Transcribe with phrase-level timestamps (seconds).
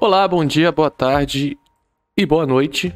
[0.00, 1.58] Olá, bom dia, boa tarde
[2.16, 2.94] e boa noite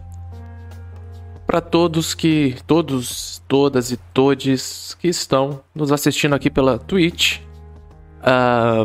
[1.45, 7.41] para todos que todos, todas e todes que estão nos assistindo aqui pela Twitch,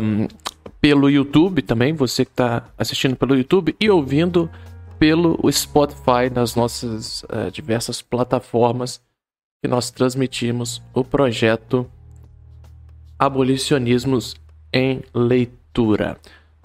[0.01, 0.27] um,
[0.81, 4.49] pelo YouTube também, você que está assistindo pelo YouTube e ouvindo
[4.97, 8.99] pelo Spotify nas nossas uh, diversas plataformas
[9.61, 11.87] que nós transmitimos o projeto
[13.19, 14.35] Abolicionismos
[14.73, 16.17] em Leitura.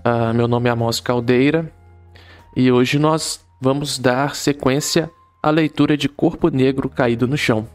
[0.05, 1.73] Uh, meu nome é Amos Caldeira
[2.57, 5.09] e hoje nós vamos dar sequência
[5.41, 7.69] à leitura de Corpo Negro Caído no Chão,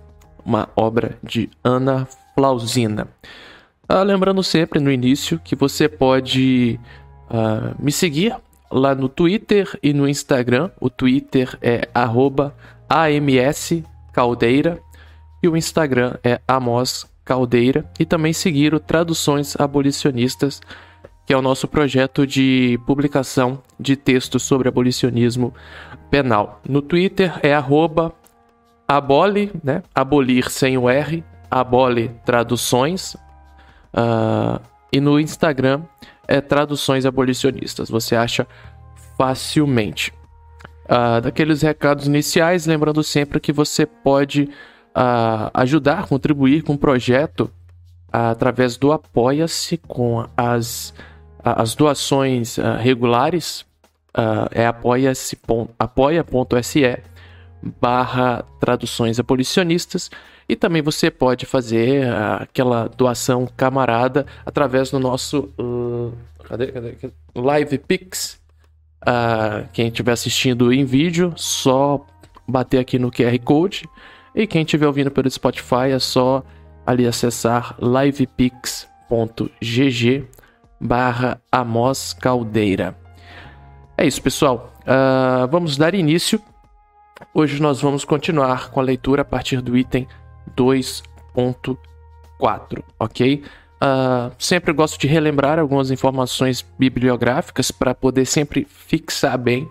[0.43, 2.05] uma obra de Ana
[2.35, 3.07] Flausina.
[3.89, 6.77] Uh, lembrando sempre no início que você pode
[7.29, 8.35] uh, me seguir
[8.69, 10.69] lá no Twitter e no Instagram.
[10.81, 11.87] O Twitter é
[12.89, 14.81] @amscaldeira
[15.41, 17.89] e o Instagram é Amos Caldeira.
[17.97, 20.59] E também seguir o Traduções Abolicionistas
[21.27, 25.53] que é o nosso projeto de publicação de textos sobre abolicionismo
[26.09, 26.61] penal.
[26.67, 27.53] No Twitter é
[28.87, 29.83] abole, né?
[29.93, 33.15] abolir sem o R, abole traduções.
[33.93, 34.57] Uh,
[34.89, 35.81] e no Instagram
[36.29, 37.89] é traduções abolicionistas.
[37.89, 38.47] Você acha
[39.17, 40.13] facilmente.
[40.85, 47.51] Uh, daqueles recados iniciais, lembrando sempre que você pode uh, ajudar, contribuir com o projeto
[48.09, 50.93] através do Apoia-se com as
[51.53, 53.61] as doações uh, regulares
[54.17, 55.37] uh, é apoia.se
[55.77, 56.25] apoia
[57.81, 60.09] barra traduções abolicionistas
[60.47, 65.49] e também você pode fazer uh, aquela doação camarada através do nosso
[66.43, 67.13] cadê, cadê, cadê?
[67.35, 68.39] Live Pix.
[69.73, 72.05] quem estiver assistindo em vídeo, só
[72.47, 73.89] bater aqui no QR Code.
[74.33, 76.43] E quem estiver ouvindo pelo Spotify é só
[76.85, 78.87] ali acessar livepix.gg
[80.79, 82.95] barra Amos Caldeira.
[83.97, 84.71] É isso, pessoal.
[84.81, 86.39] Uh, vamos dar início.
[87.33, 90.07] Hoje nós vamos continuar com a leitura a partir do item
[90.55, 93.43] 2.4, ok?
[93.81, 99.69] Uh, sempre gosto de relembrar algumas informações bibliográficas para poder sempre fixar bem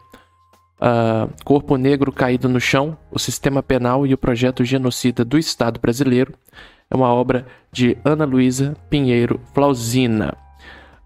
[0.77, 5.81] Uh, Corpo Negro Caído no Chão, o Sistema Penal e o Projeto Genocida do Estado
[5.81, 6.35] Brasileiro.
[6.91, 10.37] É uma obra de Ana Luísa Pinheiro Flausina.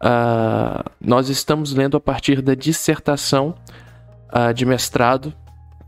[0.01, 3.55] Uh, nós estamos lendo a partir da dissertação
[4.33, 5.35] uh, de mestrado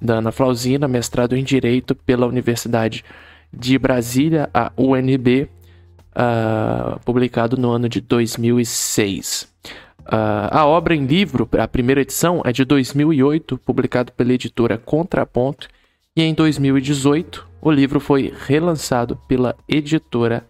[0.01, 3.05] da Ana Flausina, mestrado em Direito pela Universidade
[3.53, 5.49] de Brasília, a UNB, uh,
[6.15, 9.49] ah, publicado no ano de 2006.
[10.05, 15.69] a obra em livro, a primeira edição, é de 2008, publicado pela editora Contraponto,
[16.17, 20.45] e em 2018 o livro foi relançado pela editora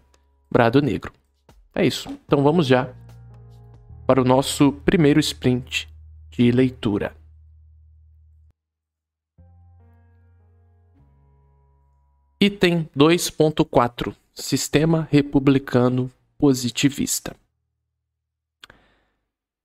[0.51, 1.13] Brado Negro.
[1.75, 2.09] É isso.
[2.25, 2.89] Então vamos já
[4.13, 5.89] para o nosso primeiro sprint
[6.31, 7.17] de leitura.
[12.39, 17.35] Item 2.4 Sistema Republicano Positivista.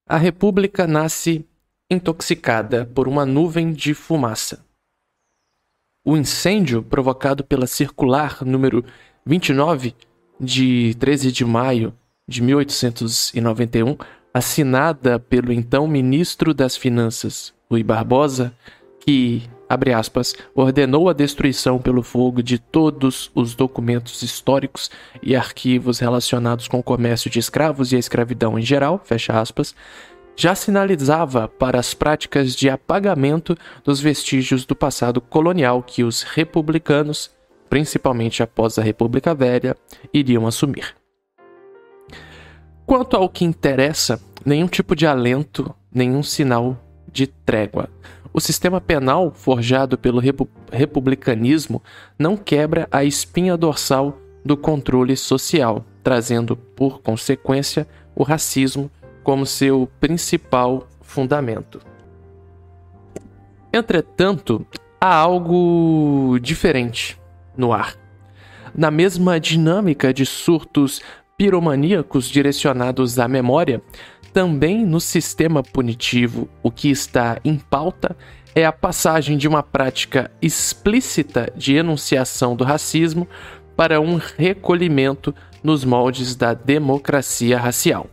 [0.08, 1.46] A República nasce
[1.92, 4.66] intoxicada por uma nuvem de fumaça.
[6.06, 8.86] O incêndio provocado pela circular número
[9.26, 9.94] 29
[10.40, 11.94] de 13 de maio
[12.26, 13.98] de 1891
[14.34, 18.54] assinada pelo então ministro das Finanças, Rui Barbosa,
[19.00, 24.92] que, abre aspas, ordenou a destruição pelo fogo de todos os documentos históricos
[25.24, 29.74] e arquivos relacionados com o comércio de escravos e a escravidão em geral, fecha aspas,
[30.36, 37.32] já sinalizava para as práticas de apagamento dos vestígios do passado colonial que os republicanos,
[37.70, 39.76] principalmente após a República Velha,
[40.14, 40.94] iriam assumir.
[42.88, 46.82] Quanto ao que interessa, nenhum tipo de alento, nenhum sinal
[47.12, 47.90] de trégua.
[48.32, 51.84] O sistema penal forjado pelo repu republicanismo
[52.18, 57.86] não quebra a espinha dorsal do controle social, trazendo, por consequência,
[58.16, 58.90] o racismo
[59.22, 61.82] como seu principal fundamento.
[63.74, 64.66] Entretanto,
[65.02, 67.20] há algo diferente
[67.58, 67.98] no ar.
[68.74, 71.02] Na mesma dinâmica de surtos
[71.38, 73.80] piromaníacos direcionados à memória,
[74.34, 78.18] também no sistema punitivo, o que está em pauta
[78.56, 83.28] é a passagem de uma prática explícita de enunciação do racismo
[83.76, 88.08] para um recolhimento nos moldes da democracia racial.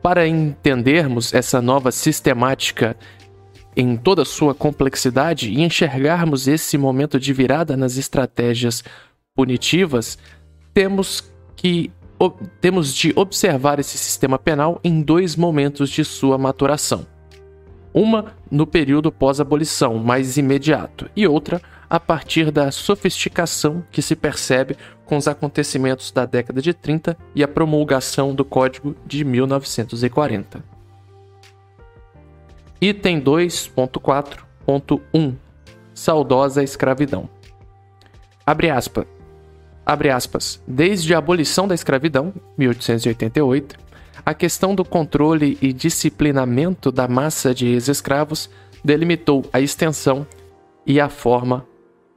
[0.00, 2.96] Para entendermos essa nova sistemática
[3.76, 8.84] em toda sua complexidade e enxergarmos esse momento de virada nas estratégias
[9.34, 10.16] punitivas,
[10.72, 11.92] temos que
[12.60, 17.04] temos de observar esse sistema penal em dois momentos de sua maturação.
[17.92, 21.60] Uma no período pós-abolição, mais imediato, e outra
[21.90, 27.42] a partir da sofisticação que se percebe com os acontecimentos da década de 30 e
[27.42, 30.62] a promulgação do Código de 1940.
[32.80, 35.34] Item 2.4.1
[35.92, 37.28] Saudosa escravidão.
[38.46, 39.17] Abre aspas.
[39.88, 40.62] Abre aspas.
[40.68, 43.74] Desde a abolição da escravidão, 1888,
[44.22, 48.50] a questão do controle e disciplinamento da massa de ex-escravos
[48.84, 50.26] delimitou a extensão
[50.84, 51.66] e a forma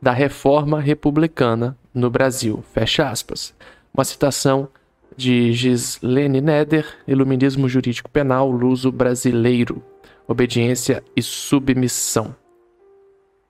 [0.01, 2.61] da reforma republicana no Brasil.
[2.73, 3.53] Fecha aspas.
[3.93, 4.67] Uma citação
[5.15, 9.81] de Gislene Neder, Iluminismo Jurídico Penal, Luso Brasileiro,
[10.27, 12.35] Obediência e Submissão.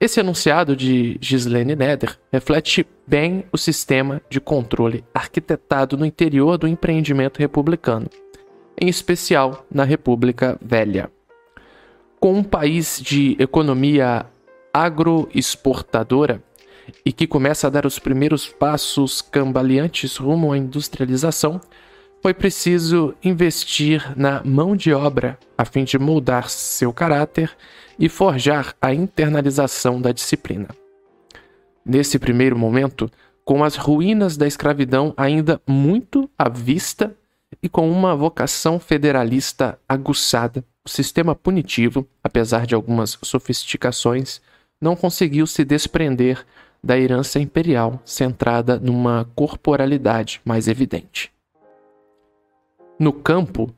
[0.02, 6.68] Esse enunciado de Gislene Neder reflete bem o sistema de controle arquitetado no interior do
[6.68, 8.10] empreendimento republicano,
[8.82, 11.12] em especial na República Velha.
[12.20, 14.26] Com um país de economia
[14.74, 16.42] agroexportadora
[17.06, 21.62] e que começa a dar os primeiros passos cambaleantes rumo à industrialização,
[22.24, 27.56] foi preciso investir na mão de obra a fim de moldar seu caráter
[27.98, 30.70] e forjar a internalização da disciplina.
[31.86, 33.10] Nesse primeiro momento,
[33.44, 37.16] com as ruínas da escravidão ainda muito à vista
[37.62, 44.42] e com uma vocação federalista aguçada, o sistema punitivo, apesar de algumas sofisticações,
[44.80, 46.46] não conseguiu se desprender
[46.84, 51.32] da herança imperial centrada numa corporalidade mais evidente.
[52.98, 53.74] No campo,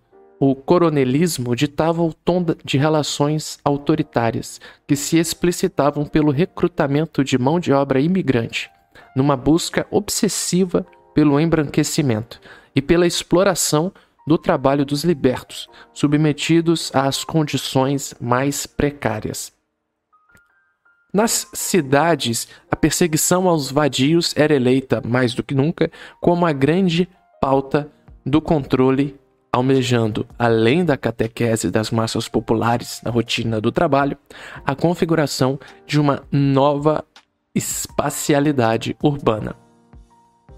[0.46, 7.62] o coronelismo ditava o tom de relações autoritárias que se explicitavam pelo recrutamento de mão
[7.62, 8.70] de obra imigrante,
[9.16, 10.86] numa busca obsessiva
[11.16, 12.42] pelo embranquecimento
[12.76, 13.90] e pela exploração
[14.28, 19.50] do trabalho dos libertos, submetidos às condições mais precárias.
[21.14, 27.08] Nas cidades, a perseguição aos vadios era eleita, mais do que nunca, como a grande
[27.40, 27.90] pauta
[28.26, 29.23] do controle,
[29.54, 34.18] almejando, além da catequese das massas populares na rotina do trabalho,
[34.66, 37.06] a configuração de uma nova
[37.54, 39.56] espacialidade urbana.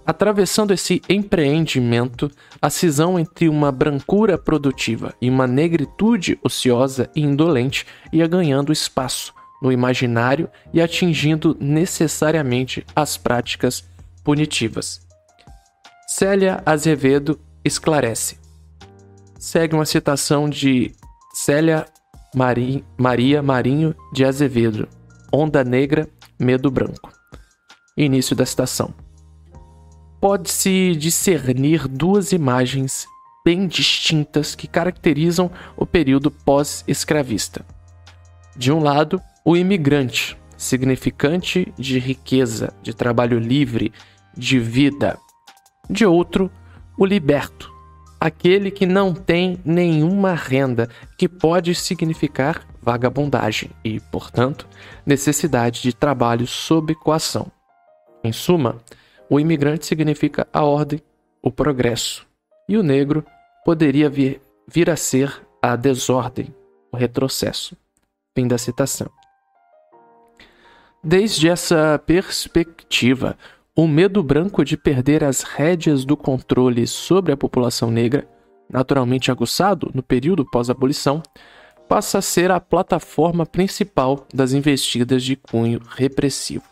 [0.06, 2.30] Atravessando esse empreendimento,
[2.62, 9.34] a cisão entre uma brancura produtiva e uma negritude ociosa e indolente ia ganhando espaço
[9.60, 13.84] no imaginário e atingindo necessariamente as práticas
[14.24, 15.06] punitivas.
[16.06, 18.45] Célia Azevedo esclarece.
[19.38, 20.92] Segue uma citação de
[21.34, 21.86] Célia
[22.34, 24.88] Mari Maria Marinho de Azevedo,
[25.32, 27.12] Onda Negra, Medo Branco.
[27.96, 28.94] Início da citação.
[30.20, 33.06] Pode-se discernir duas imagens
[33.44, 37.64] bem distintas que caracterizam o período pós-escravista.
[38.56, 43.92] De um lado, o imigrante, significante de riqueza, de trabalho livre,
[44.34, 45.18] de vida.
[45.88, 46.50] De outro,
[46.98, 47.75] o liberto,
[48.20, 54.66] aquele que não tem nenhuma renda, que pode significar vagabundagem e, portanto,
[55.04, 57.50] necessidade de trabalho sob coação.
[58.22, 58.76] Em suma,
[59.28, 61.02] o imigrante significa a ordem,
[61.42, 62.26] o progresso,
[62.68, 63.24] e o negro
[63.64, 66.54] poderia vir, vir a ser a desordem,
[66.92, 67.76] o retrocesso.
[68.34, 69.10] Fim da citação.
[71.02, 73.38] Desde essa perspectiva,
[73.78, 78.26] o medo branco de perder as rédeas do controle sobre a população negra,
[78.70, 81.22] naturalmente aguçado no período pós-abolição,
[81.86, 86.64] passa a ser a plataforma principal das investidas de cunho repressivo.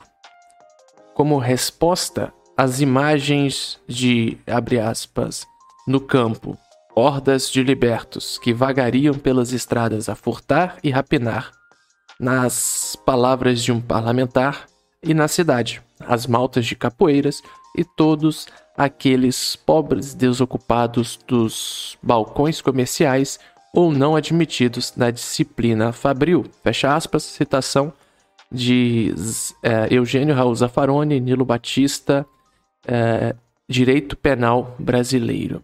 [1.12, 5.46] Como resposta, as imagens de, abre aspas,
[5.86, 6.56] no campo,
[6.96, 11.52] hordas de libertos que vagariam pelas estradas a furtar e rapinar,
[12.18, 14.66] nas palavras de um parlamentar,
[15.02, 17.42] e na cidade, as maltas de capoeiras
[17.76, 18.46] e todos
[18.76, 23.38] aqueles pobres desocupados dos balcões comerciais
[23.72, 26.44] ou não admitidos na disciplina fabril.
[26.62, 27.92] Fecha aspas, citação
[28.50, 29.12] de
[29.62, 32.24] é, Eugênio Raul Zaffaroni, Nilo Batista,
[32.86, 33.34] é,
[33.68, 35.62] Direito Penal Brasileiro.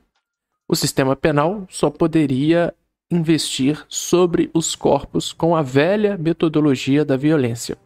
[0.67, 2.75] O sistema penal só poderia
[3.11, 7.77] investir sobre os corpos com a velha metodologia da violência,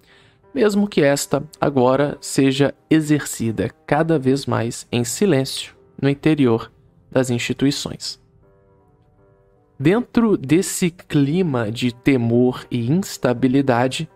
[0.55, 6.71] mesmo que esta agora seja exercida cada vez mais em silêncio no interior
[7.11, 8.21] das instituições.
[9.79, 14.09] Dentro desse clima de temor e instabilidade,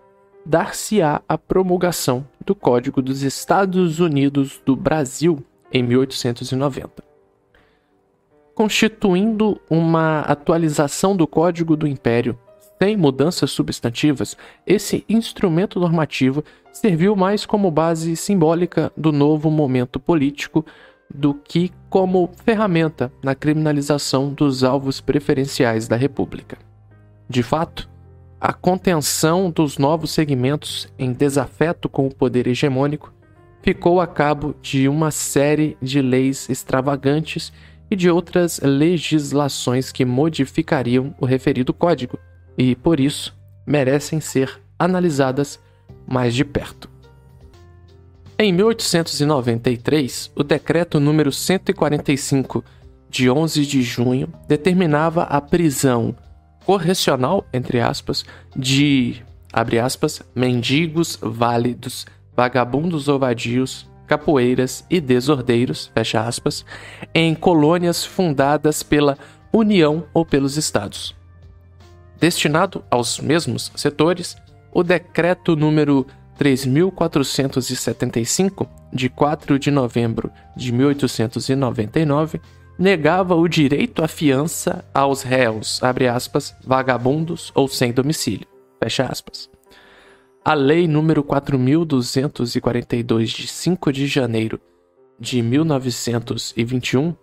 [0.47, 7.09] dar-se-á a promulgação do Código dos Estados Unidos do Brasil em 1890
[8.59, 12.37] constituindo uma atualização do Código do Império,
[12.80, 20.64] Sem mudanças substantivas, esse instrumento normativo serviu mais como base simbólica do novo momento político
[21.12, 26.56] do que como ferramenta na criminalização dos alvos preferenciais da República.
[27.28, 27.88] De fato,
[28.40, 33.12] a contenção dos novos segmentos em desafeto com o poder hegemônico
[33.61, 37.52] ficou a cabo de uma série de leis extravagantes
[37.90, 42.16] e de outras legislações que modificariam o referido código
[42.59, 43.35] e, por isso,
[43.65, 45.61] merecem ser analisadas
[46.07, 46.91] mais de perto.
[48.37, 52.65] Em 1893, o decreto número 145
[53.11, 56.15] de 11 de junho determinava a prisão
[56.65, 58.25] correcional, entre aspas,
[58.55, 59.23] de,
[59.53, 66.65] abre aspas, mendigos válidos, vagabundos ou vadios, capoeiras e desordeiros, fecha aspas,
[67.15, 69.19] em colônias fundadas pela
[69.53, 71.18] União ou pelos Estados.
[72.21, 74.37] Destinado aos mesmos setores,
[74.73, 76.05] o decreto número
[76.37, 82.41] 3475, de 4 de novembro de 1899,
[82.79, 85.81] negava o direito à fiança aos réus,
[86.15, 88.47] aspas, vagabundos ou sem domicílio,
[88.83, 89.51] fecha aspas.
[90.45, 94.61] A Lei número 4242 de 5 de janeiro
[95.19, 97.17] de 1921,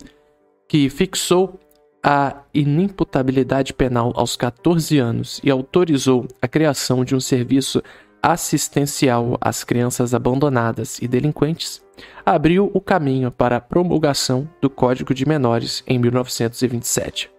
[0.67, 1.57] que fixou
[2.07, 7.81] a inimputabilidade penal aos 14 anos e autorizou a criação de um serviço
[8.21, 11.81] assistencial às crianças abandonadas e delinquentes,
[12.23, 17.31] abriu o caminho para a promulgação do Código de Menores em 1927.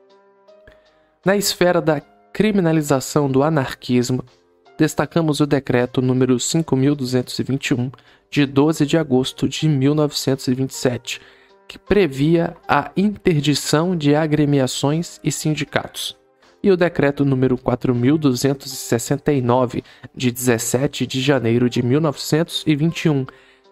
[1.25, 2.01] Na esfera da
[2.33, 4.25] criminalização do anarquismo,
[4.77, 7.93] destacamos o decreto número 5221
[8.29, 11.21] de 12 de agosto de 1927,
[11.67, 16.17] que previa a interdição de agremiações e sindicatos,
[16.63, 19.83] e o decreto número 4269
[20.15, 23.27] de 17 de janeiro de 1921,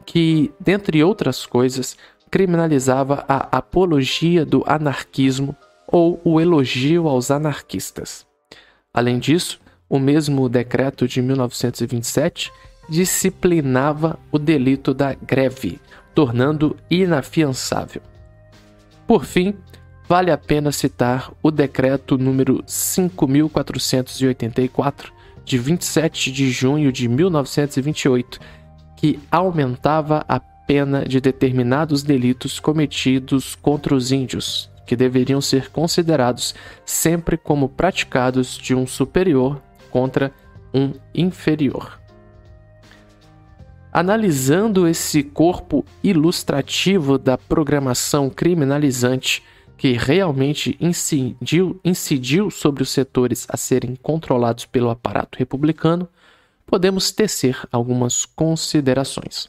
[0.04, 1.96] que, dentre outras coisas,
[2.30, 8.26] criminalizava a apologia do anarquismo ou o elogio aos anarquistas.
[8.92, 12.50] Além disso, o mesmo decreto de 1927
[12.88, 15.80] disciplinava o delito da greve,
[16.14, 18.02] tornando inafiançável.
[19.06, 19.54] Por fim,
[20.08, 25.12] vale a pena citar o decreto número 5484
[25.44, 28.40] de 27 de junho de 1928,
[28.96, 36.54] que aumentava a pena de determinados delitos cometidos contra os índios, que deveriam ser considerados
[36.86, 40.32] sempre como praticados de um superior contra
[40.72, 42.03] um inferior.
[43.96, 49.40] Analisando esse corpo ilustrativo da programação criminalizante
[49.76, 56.08] que realmente incidiu, incidiu sobre os setores a serem controlados pelo aparato republicano,
[56.66, 59.48] podemos tecer algumas considerações.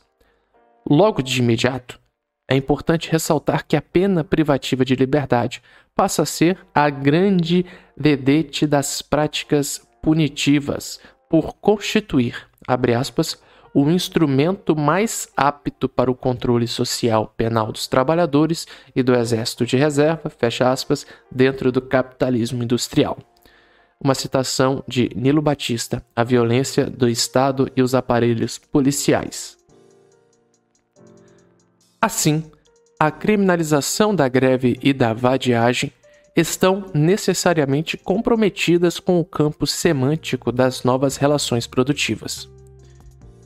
[0.87, 1.99] Logo de imediato,
[2.47, 5.59] é importante ressaltar que a pena privativa de liberdade
[5.95, 7.65] passa a ser a grande
[7.97, 13.43] vedete das práticas punitivas por constituir, abre aspas,
[13.75, 18.65] o instrumento mais apto para o controle social penal dos trabalhadores
[18.95, 23.17] e do exército de reserva, fecha aspas, dentro do capitalismo industrial.
[23.99, 29.57] Uma citação de Nilo Batista, A Violência do Estado e os Aparelhos Policiais.
[31.99, 32.49] Assim,
[32.97, 35.91] a criminalização da greve e da vadiagem
[36.33, 42.54] estão necessariamente comprometidas com o campo semântico das novas relações produtivas.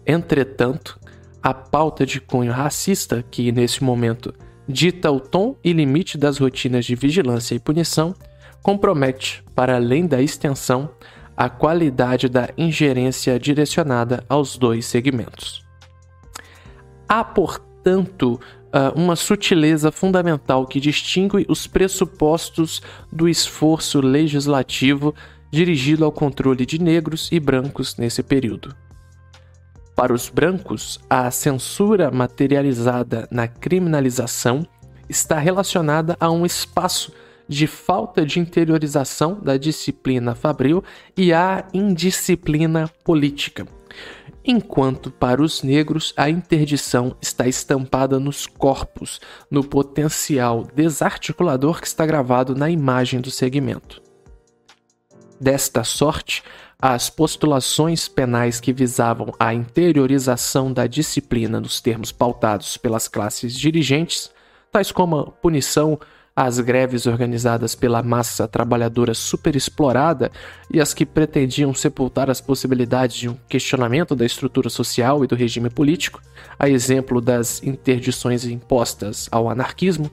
[0.05, 0.99] Entretanto,
[1.41, 4.33] a pauta de cunho racista, que nesse momento
[4.67, 8.13] dita o tom e limite das rotinas de vigilância e punição,
[8.61, 10.89] compromete, para além da extensão,
[11.35, 15.65] a qualidade da ingerência direcionada aos dois segmentos.
[17.07, 25.15] Há, portanto, uh, uma sutileza fundamental que distingue os pressupostos do esforço legislativo
[25.49, 28.75] dirigido ao controle de negros e brancos nesse período.
[29.99, 34.65] Para os brancos, a censura materializada na criminalização
[35.09, 37.11] está relacionada a um espaço
[37.49, 40.81] de falta de interiorização da disciplina fabril
[41.17, 43.67] e à indisciplina política
[44.45, 49.19] enquanto para os negros a interdição está estampada nos corpos,
[49.51, 54.01] no potencial desarticulador que está gravado na imagem do segmento.
[55.39, 56.41] Desta sorte,
[56.81, 64.31] as postulações penais que visavam a interiorização da disciplina nos termos pautados pelas classes dirigentes,
[64.71, 65.99] tais como a punição
[66.33, 70.31] as greves organizadas pela massa trabalhadora superexplorada
[70.73, 75.35] e as que pretendiam sepultar as possibilidades de um questionamento da estrutura social e do
[75.35, 76.21] regime político,
[76.57, 80.09] a exemplo das interdições impostas ao anarquismo,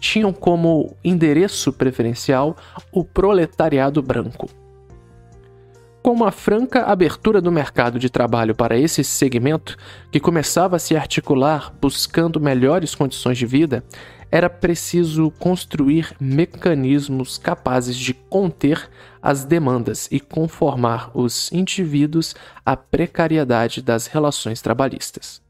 [0.00, 2.56] tinham como endereço preferencial
[2.90, 4.48] o proletariado branco.
[6.06, 9.76] Com uma franca abertura do mercado de trabalho para esse segmento,
[10.12, 13.82] que começava a se articular buscando melhores condições de vida,
[14.30, 18.88] era preciso construir mecanismos capazes de conter
[19.20, 25.42] as demandas e conformar os indivíduos à precariedade das relações trabalhistas.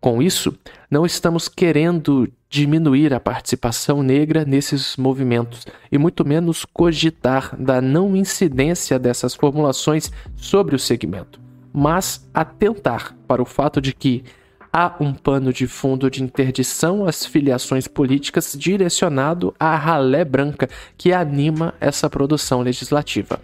[0.00, 0.56] Com isso,
[0.88, 8.16] não estamos querendo diminuir a participação negra nesses movimentos e muito menos cogitar da não
[8.16, 11.38] incidência dessas formulações sobre o segmento,
[11.70, 14.24] mas atentar para o fato de que
[14.72, 21.12] há um pano de fundo de interdição às filiações políticas direcionado à ralé branca que
[21.12, 23.38] anima essa produção legislativa.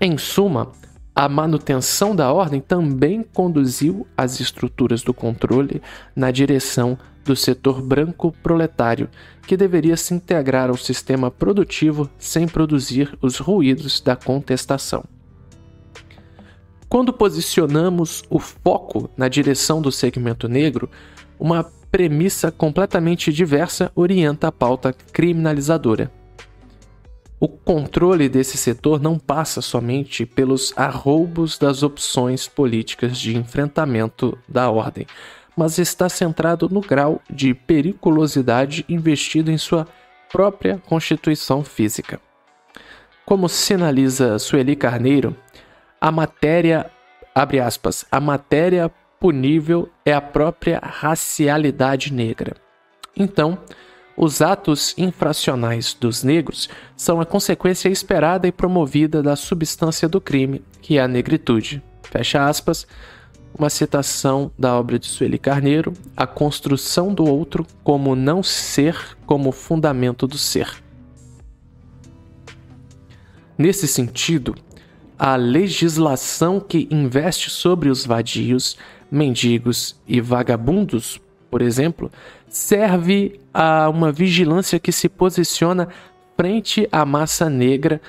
[0.00, 0.70] Em suma,
[1.14, 5.82] a manutenção da ordem também conduziu as estruturas do controle
[6.14, 9.08] na direção do setor branco proletário,
[9.46, 15.04] que deveria se integrar ao sistema produtivo sem produzir os ruídos da contestação.
[16.88, 20.90] Quando posicionamos o foco na direção do segmento negro,
[21.38, 26.12] uma premissa completamente diversa orienta a pauta criminalizadora.
[27.40, 34.70] O controle desse setor não passa somente pelos arroubos das opções políticas de enfrentamento da
[34.70, 35.06] ordem,
[35.56, 39.86] mas está centrado no grau de periculosidade investido em sua
[40.30, 42.20] própria constituição física.
[43.24, 45.36] Como sinaliza Sueli Carneiro,
[46.00, 46.90] a matéria,
[47.34, 48.90] abre aspas, a matéria
[49.20, 52.56] punível é a própria racialidade negra.
[53.16, 53.58] Então,
[54.16, 60.64] os atos infracionais dos negros são a consequência esperada e promovida da substância do crime,
[60.80, 61.82] que é a negritude.
[62.02, 62.86] Fecha aspas,
[63.58, 69.52] uma citação da obra de Sueli Carneiro, A Construção do Outro como Não Ser como
[69.52, 70.82] Fundamento do Ser.
[73.56, 74.54] Nesse sentido,
[75.18, 78.76] a legislação que investe sobre os vadios,
[79.10, 82.10] mendigos e vagabundos, por exemplo,
[82.48, 85.88] serve a uma vigilância que se posiciona
[86.36, 88.00] frente à massa negra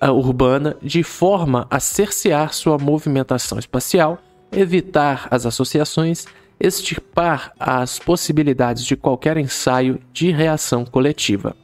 [0.00, 4.18] uh, urbana de forma a cercear sua movimentação espacial,
[4.52, 6.26] evitar as associações,
[6.58, 11.56] extirpar as possibilidades de qualquer ensaio de reação coletiva.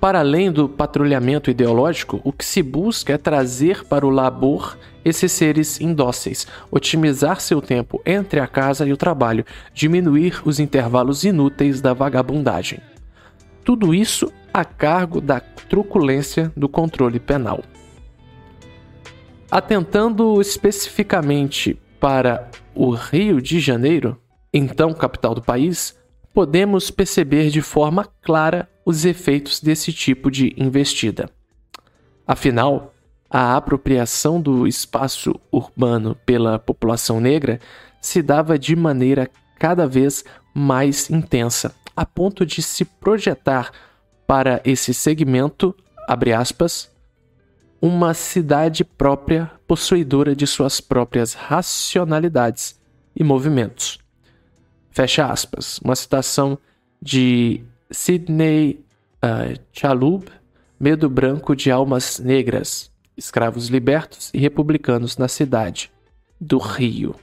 [0.00, 5.32] Para além do patrulhamento ideológico, o que se busca é trazer para o labor esses
[5.32, 11.80] seres indóceis, otimizar seu tempo entre a casa e o trabalho, diminuir os intervalos inúteis
[11.80, 12.80] da vagabundagem.
[13.64, 17.60] Tudo isso a cargo da truculência do controle penal.
[19.50, 24.20] Atentando especificamente para o Rio de Janeiro,
[24.52, 25.96] então capital do país,
[26.32, 31.30] podemos perceber de forma clara os efeitos desse tipo de investida.
[32.26, 32.92] Afinal,
[33.30, 37.60] a apropriação do espaço urbano pela população negra
[38.00, 43.72] se dava de maneira cada vez mais intensa, a ponto de se projetar
[44.26, 45.74] para esse segmento,
[46.36, 46.90] aspas,
[47.84, 52.80] uma cidade própria possuidora de suas próprias racionalidades
[53.14, 53.98] e movimentos.
[54.90, 55.80] Fecha aspas.
[55.84, 56.56] Uma citação
[57.02, 58.82] de Sidney
[59.22, 60.24] uh, Chalub,
[60.80, 65.92] Medo Branco de Almas Negras, Escravos Libertos e Republicanos na Cidade
[66.40, 67.14] do Rio.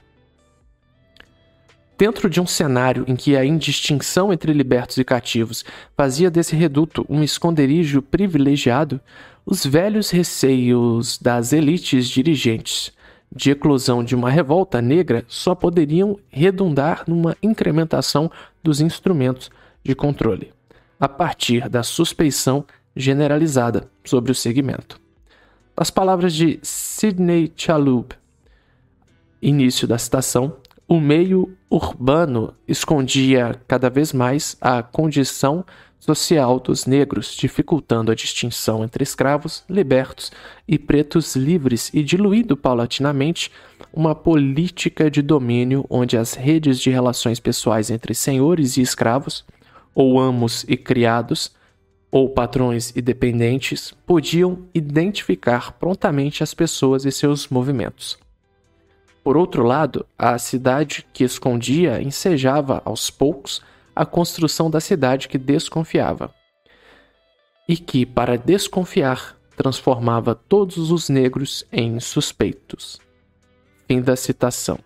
[1.98, 5.64] Dentro de um cenário em que a indistinção entre libertos e cativos
[5.96, 9.00] fazia desse reduto um esconderijo privilegiado,
[9.44, 12.92] os velhos receios das elites dirigentes
[13.34, 18.30] de eclosão de uma revolta negra só poderiam redundar numa incrementação
[18.62, 19.50] dos instrumentos
[19.82, 20.52] de controle,
[21.00, 25.00] a partir da suspeição generalizada sobre o segmento.
[25.76, 28.14] As palavras de Sidney Chalub,
[29.40, 35.64] início da citação, o meio urbano escondia cada vez mais a condição
[36.04, 40.32] social dos negros, dificultando a distinção entre escravos, libertos
[40.66, 43.52] e pretos livres e diluindo paulatinamente
[43.92, 49.44] uma política de domínio onde as redes de relações pessoais entre senhores e escravos,
[49.94, 51.52] ou amos e criados,
[52.10, 58.18] ou patrões e dependentes, podiam identificar prontamente as pessoas e seus movimentos.
[59.22, 63.62] Por outro lado, a cidade que escondia ensejava aos poucos
[63.94, 66.34] a construção da cidade que desconfiava.
[67.68, 73.00] E que, para desconfiar, transformava todos os negros em suspeitos.
[73.86, 74.78] Fim da citação.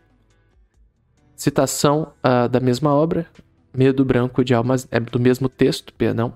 [1.34, 3.26] Citação uh, da mesma obra,
[3.72, 4.88] Medo Branco de Almas.
[4.90, 6.34] É do mesmo texto, perdão.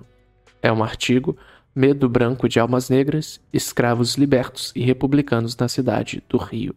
[0.63, 1.37] É um artigo.
[1.75, 6.75] Medo Branco de Almas Negras, Escravos Libertos e Republicanos na Cidade do Rio.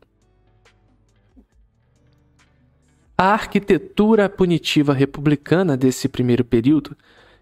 [3.26, 6.94] A arquitetura punitiva republicana desse primeiro período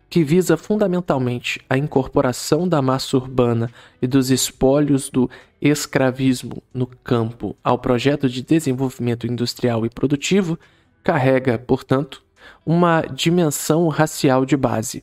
[0.07, 3.67] que visa fundamentalmente a incorporação da massa urbana
[3.99, 5.27] e dos espólios do
[5.59, 10.55] escravismo no campo ao projeto de desenvolvimento industrial e produtivo,
[11.03, 12.21] carrega, portanto,
[12.63, 15.01] uma dimensão racial de base.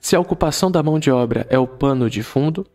[0.00, 2.66] Se a ocupação da mão de obra é o pano de fundo,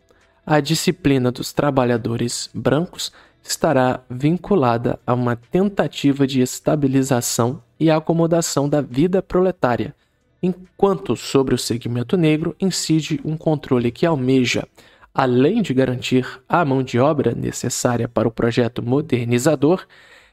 [0.46, 3.10] a disciplina dos trabalhadores brancos
[3.42, 9.94] estará vinculada a uma tentativa de estabilização e acomodação da vida proletária
[10.42, 14.66] enquanto sobre o segmento negro incide um controle que almeja,
[15.14, 19.86] além de garantir a mão de obra necessária para o projeto modernizador,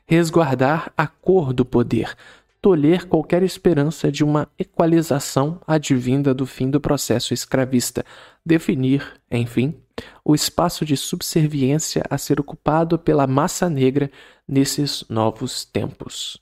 [0.06, 2.16] resguardar a cor do poder,
[2.62, 8.06] tolher qualquer esperança de uma equalização advinda do fim do processo escravista,
[8.46, 9.76] definir, enfim,
[10.24, 14.12] o espaço de subserviência a ser ocupado pela massa negra
[14.48, 16.42] nesses novos tempos.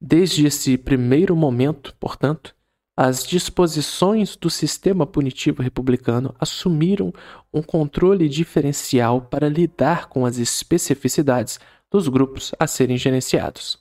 [0.00, 2.54] Desde esse primeiro momento, portanto,
[2.96, 7.12] as disposições do sistema punitivo republicano assumiram
[7.52, 11.58] um controle diferencial para lidar com as especificidades
[11.90, 13.78] dos grupos a serem gerenciados.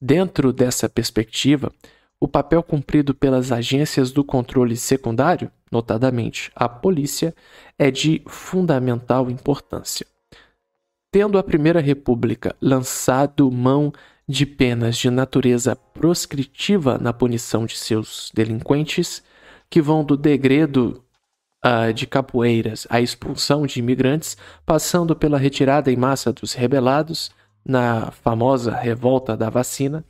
[0.00, 1.72] Dentro dessa perspectiva,
[2.24, 7.34] o papel cumprido pelas agências do controle secundário, notadamente a polícia,
[7.78, 10.06] é de fundamental importância.
[11.12, 13.92] Tendo a Primeira República lançado mão
[14.26, 19.22] de penas de natureza proscritiva na punição de seus delinquentes,
[19.68, 21.04] que vão do degredo
[21.62, 24.34] uh, de capoeiras à expulsão de imigrantes,
[24.64, 27.30] passando pela retirada em massa dos rebelados
[27.64, 30.04] na famosa revolta da vacina,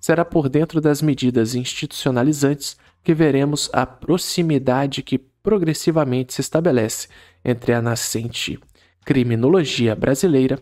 [0.00, 7.08] será por dentro das medidas institucionalizantes que veremos a proximidade que progressivamente se estabelece
[7.44, 8.58] entre a nascente
[9.04, 10.60] criminologia brasileira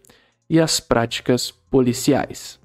[0.50, 2.60] e as práticas policiais.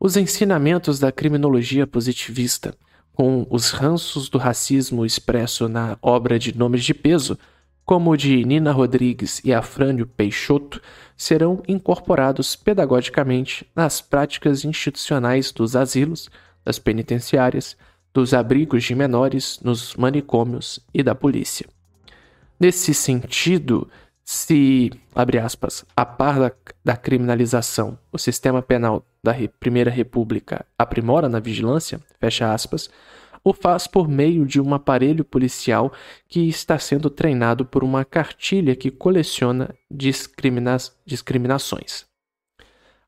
[0.00, 2.74] Os ensinamentos da criminologia positivista,
[3.12, 7.38] com os ranços do racismo expresso na obra de nomes de peso,
[7.84, 10.80] como o de Nina Rodrigues e Afrânio Peixoto,
[11.16, 16.28] serão incorporados pedagogicamente nas práticas institucionais dos asilos,
[16.64, 17.76] das penitenciárias,
[18.14, 21.66] dos abrigos de menores, nos manicômios e da polícia.
[22.58, 23.88] Nesse sentido,
[24.24, 26.52] se, abre aspas, a par da,
[26.84, 32.88] da criminalização, o sistema penal da Primeira República aprimora na vigilância, fecha aspas,
[33.44, 35.92] o faz por meio de um aparelho policial
[36.28, 42.06] que está sendo treinado por uma cartilha que coleciona discrimina discriminações.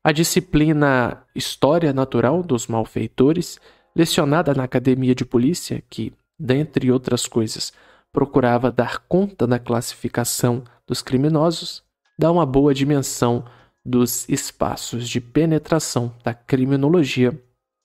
[0.03, 3.59] A disciplina História Natural dos Malfeitores,
[3.95, 7.73] lecionada na Academia de Polícia, que, dentre outras coisas,
[8.11, 11.83] procurava dar conta da classificação dos criminosos,
[12.19, 13.45] dá uma boa dimensão
[13.83, 17.37] dos espaços de penetração da criminologia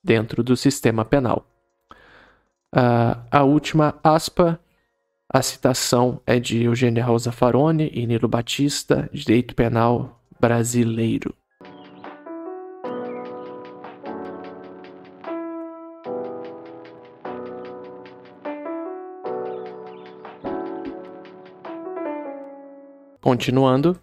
[0.04, 1.49] dentro do sistema penal.
[2.72, 4.61] Uh, a última aspa,
[5.28, 11.35] a citação é de Eugênia Rosa Farone e Nilo Batista, Direito Penal Brasileiro.
[23.20, 23.98] Continuando,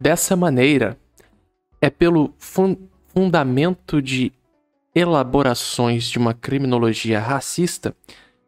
[0.00, 0.96] dessa maneira,
[1.80, 2.76] é pelo fun
[3.08, 4.32] fundamento de
[4.96, 7.94] elaborações de uma criminologia racista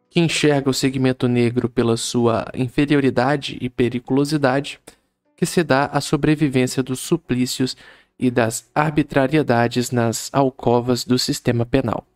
[0.09, 4.81] que enxerga o segmento negro pela sua inferioridade e periculosidade
[5.37, 7.77] que se dá a sobrevivência dos suplícios
[8.19, 12.07] e das arbitrariedades nas alcovas do sistema penal.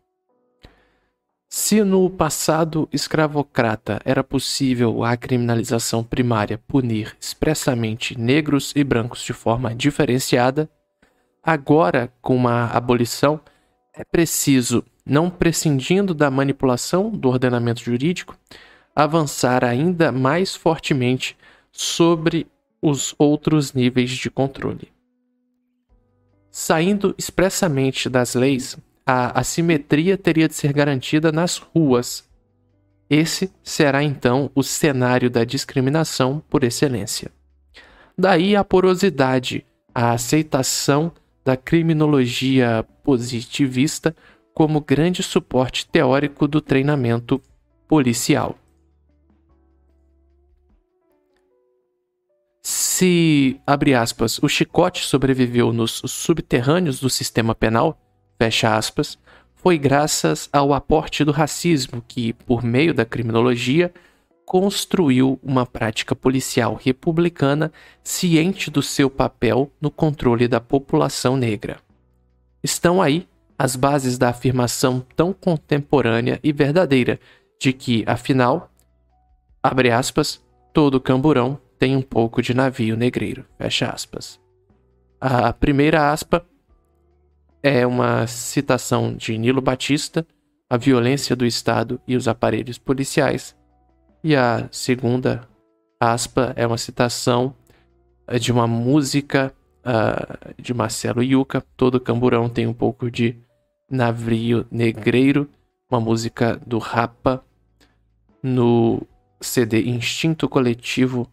[1.47, 9.31] Se no passado escravocrata era possível a criminalização primária punir expressamente negros e brancos de
[9.31, 10.67] forma diferenciada,
[11.43, 13.39] agora, com uma abolição,
[13.93, 18.35] é preciso, não prescindindo da manipulação do ordenamento jurídico,
[18.95, 21.37] avançar ainda mais fortemente
[21.71, 22.47] sobre
[22.81, 24.91] os outros níveis de controle.
[26.49, 32.27] Saindo expressamente das leis, a assimetria teria de ser garantida nas ruas.
[33.09, 37.31] Esse será então o cenário da discriminação por excelência.
[38.17, 41.11] Daí a porosidade, a aceitação
[41.43, 44.15] da criminologia positivista
[44.53, 47.41] como grande suporte teórico do treinamento
[47.87, 48.57] policial.
[52.61, 57.99] Se, abre aspas, o chicote sobreviveu nos subterrâneos do sistema penal,
[58.37, 59.17] fecha aspas,
[59.55, 63.93] foi graças ao aporte do racismo que, por meio da criminologia,
[64.45, 67.71] construiu uma prática policial republicana
[68.03, 71.79] ciente do seu papel no controle da população negra.
[72.63, 77.19] Estão aí as bases da afirmação tão contemporânea e verdadeira
[77.59, 78.71] de que, afinal,
[79.61, 84.39] abre aspas, todo camburão tem um pouco de navio negreiro, fecha aspas.
[85.19, 86.45] A primeira aspa
[87.61, 90.25] é uma citação de Nilo Batista,
[90.69, 93.55] A Violência do Estado e os Aparelhos Policiais,
[94.23, 95.47] e a segunda
[95.99, 97.55] aspa é uma citação
[98.27, 99.53] eh, de uma música
[99.85, 103.37] uh, de Marcelo Yuca, Todo Camburão tem um pouco de
[103.89, 105.49] navio negreiro,
[105.89, 107.43] uma música do Rapa,
[108.41, 109.05] no
[109.39, 111.29] CD Instinto Coletivo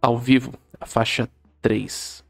[0.00, 1.28] ao vivo, a faixa
[1.60, 2.24] 3.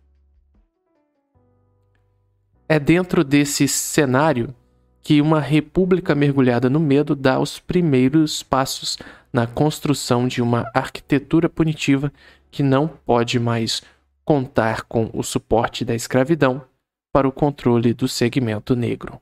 [2.69, 4.55] É dentro desse cenário
[5.01, 8.99] que uma república mergulhada no medo dá os primeiros passos
[9.33, 12.13] na construção de uma arquitetura punitiva
[12.51, 13.83] que não pode mais
[14.29, 16.61] contar com o suporte da escravidão
[17.11, 19.19] para o controle do segmento negro.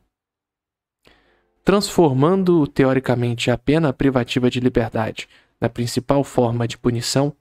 [1.62, 5.28] Transformando teoricamente a pena privativa de liberdade
[5.60, 7.32] na principal forma de punição,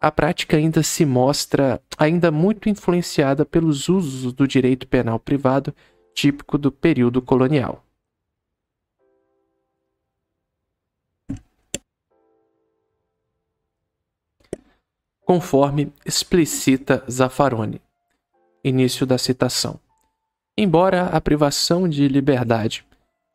[0.00, 5.72] a prática ainda se mostra ainda muito influenciada pelos usos do direito penal privado
[6.12, 7.86] típico do período colonial.
[15.32, 17.80] Conforme explicita Zaffaroni.
[18.62, 19.80] Início da citação.
[20.58, 22.84] Embora a privação de liberdade,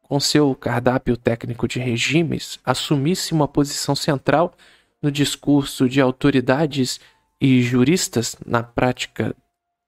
[0.03, 4.53] com seu cardápio técnico de regimes, assumisse uma posição central
[5.01, 6.99] no discurso de autoridades
[7.41, 9.35] e juristas na prática,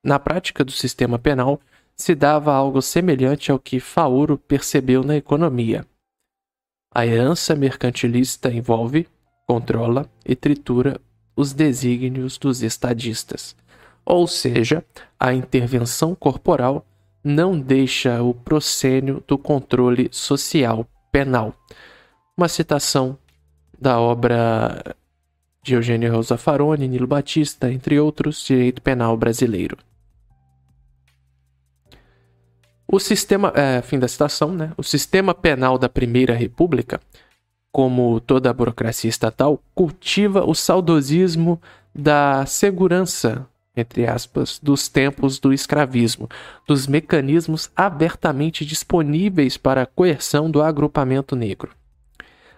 [0.03, 1.61] na prática do sistema penal
[1.95, 5.85] se dava algo semelhante ao que Fauro percebeu na economia.
[6.91, 9.07] A herança mercantilista envolve,
[9.45, 10.99] controla e tritura
[11.39, 13.55] os desígnios dos estadistas,
[14.03, 14.83] ou seja,
[15.17, 16.85] a intervenção corporal
[17.23, 21.55] não deixa o proscênio do controle social penal.
[22.35, 23.17] Uma citação
[23.79, 24.83] da obra
[25.63, 29.77] de Eugênio Rosa Faroni, Nilo Batista, entre outros, Direito Penal Brasileiro.
[32.85, 34.73] O sistema, é, fim da citação, né?
[34.75, 36.99] O sistema penal da Primeira República,
[37.71, 41.61] como toda a burocracia estatal, cultiva o saudosismo
[41.93, 46.27] da segurança, entre aspas, dos tempos do escravismo,
[46.67, 51.71] dos mecanismos abertamente disponíveis para a coerção do agrupamento negro.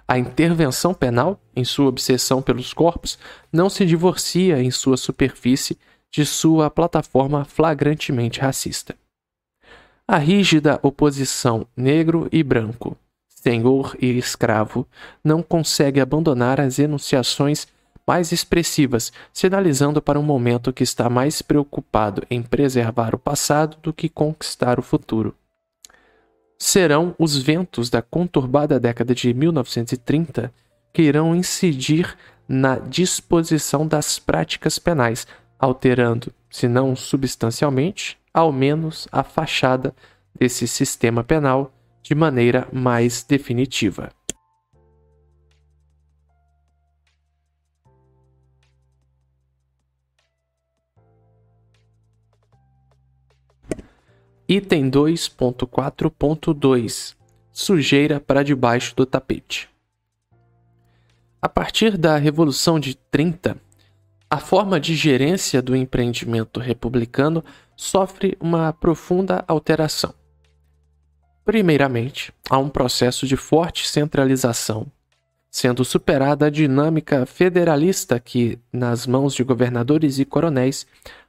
[0.08, 3.17] A intervenção penal, em sua obsessão pelos corpos,
[3.52, 5.78] não se divorcia em sua superfície
[6.12, 8.95] de sua plataforma flagrantemente racista.
[10.06, 12.97] A rígida oposição negro e branco,
[13.41, 14.88] senhor e escravo,
[15.23, 17.67] não consegue abandonar as enunciações
[18.08, 23.91] mais expressivas, sinalizando para um momento que está mais preocupado em preservar o passado do
[23.91, 25.36] que conquistar o futuro.
[26.58, 30.54] Serão os ventos da conturbada década de 1930
[30.93, 32.15] que irão incidir
[32.47, 35.25] na disposição das práticas penais,
[35.58, 39.95] alterando, se não substancialmente, ao menos a fachada
[40.38, 44.09] desse sistema penal de maneira mais definitiva.
[54.47, 57.15] Item 2.4.2
[57.53, 59.69] Sujeira para debaixo do tapete.
[61.41, 63.57] A partir da Revolução de 30,
[64.29, 67.43] a forma de gerência do empreendimento republicano
[67.75, 70.13] sofre uma profunda alteração.
[71.43, 74.86] Primeiramente, há um processo de forte centralização,
[75.49, 80.86] sendo superada a dinâmica federalista que, nas mãos de governadores e coronéis,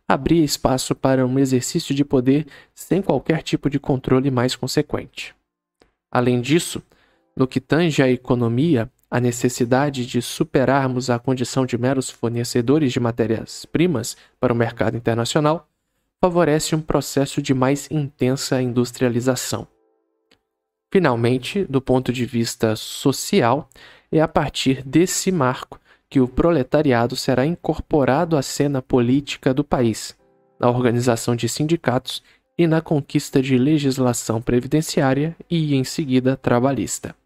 [0.06, 5.34] abria espaço para um exercício de poder sem qualquer tipo de controle mais consequente.
[6.10, 6.82] Além disso,
[7.34, 13.00] no que tange à economia, a necessidade de superarmos a condição de meros fornecedores de
[13.00, 15.68] matérias-primas para o mercado internacional
[16.22, 19.66] favorece um processo de mais intensa industrialização.
[20.92, 23.66] Finalmente, do ponto de vista social,
[24.12, 30.14] é a partir desse marco que o proletariado será incorporado à cena política do país,
[30.60, 32.22] na organização de sindicatos
[32.58, 37.16] e na conquista de legislação previdenciária e, em seguida, trabalhista.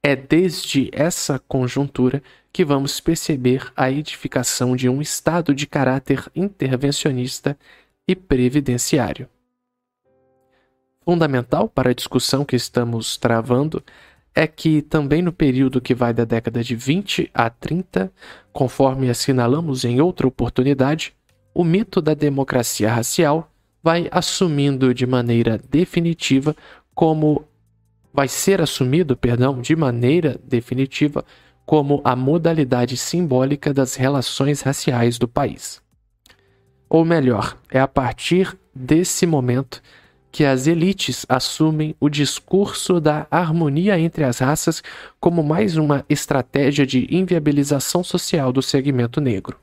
[0.00, 7.58] É desde essa conjuntura que vamos perceber a edificação de um Estado de caráter intervencionista
[8.06, 9.28] e previdenciário.
[11.08, 13.82] Fundamental para a discussão que estamos travando
[14.34, 18.12] é que também no período que vai da década de 20 a 30,
[18.52, 21.14] conforme assinalamos em outra oportunidade,
[21.54, 23.50] o mito da democracia racial
[23.82, 26.54] vai assumindo de maneira definitiva
[26.94, 27.42] como
[28.12, 31.24] vai ser assumido, perdão, de maneira definitiva
[31.64, 35.80] como a modalidade simbólica das relações raciais do país.
[36.86, 39.80] Ou melhor, é a partir desse momento
[40.30, 44.82] que as elites assumem o discurso da harmonia entre as raças
[45.18, 49.58] como mais uma estratégia de inviabilização social do segmento negro.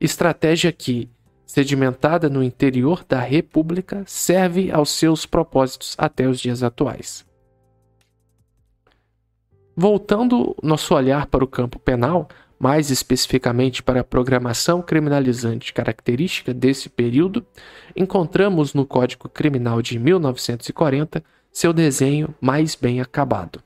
[0.00, 1.10] Estratégia que,
[1.44, 7.26] sedimentada no interior da República, serve aos seus propósitos até os dias atuais.
[9.76, 12.28] Voltando nosso olhar para o campo penal,
[12.60, 17.44] mais especificamente para a programação criminalizante característica desse período,
[17.96, 23.62] encontramos no Código Criminal de 1940 seu desenho mais bem acabado.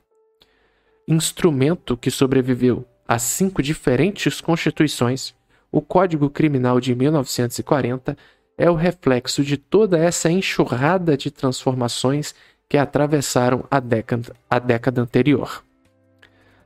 [1.08, 5.34] Instrumento que sobreviveu a cinco diferentes constituições,
[5.72, 8.16] o Código Criminal de 1940
[8.56, 12.32] é o reflexo de toda essa enxurrada de transformações
[12.68, 15.64] que atravessaram a década, a década anterior.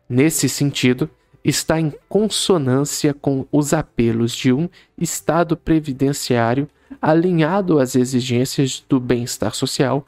[0.07, 1.11] Nesse sentido,
[1.49, 6.69] está em consonância com os apelos de um Estado previdenciário
[7.01, 10.07] alinhado às exigências do bem-estar social,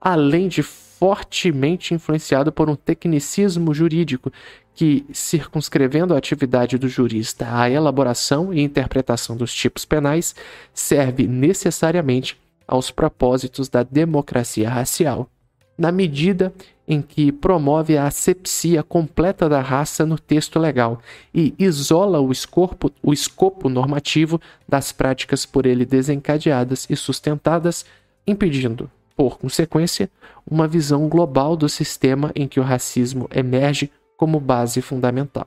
[0.00, 4.32] além de fortemente influenciado por um tecnicismo jurídico
[4.74, 10.34] que, circunscrevendo a atividade do jurista à elaboração e interpretação dos tipos penais,
[10.72, 15.28] serve necessariamente aos propósitos da democracia racial,
[15.76, 16.52] na medida
[16.90, 21.00] em que promove a asepsia completa da raça no texto legal
[21.32, 27.86] e isola o escopo, o escopo normativo das práticas por ele desencadeadas e sustentadas,
[28.26, 30.10] impedindo, por consequência,
[30.44, 35.46] uma visão global do sistema em que o racismo emerge como base fundamental.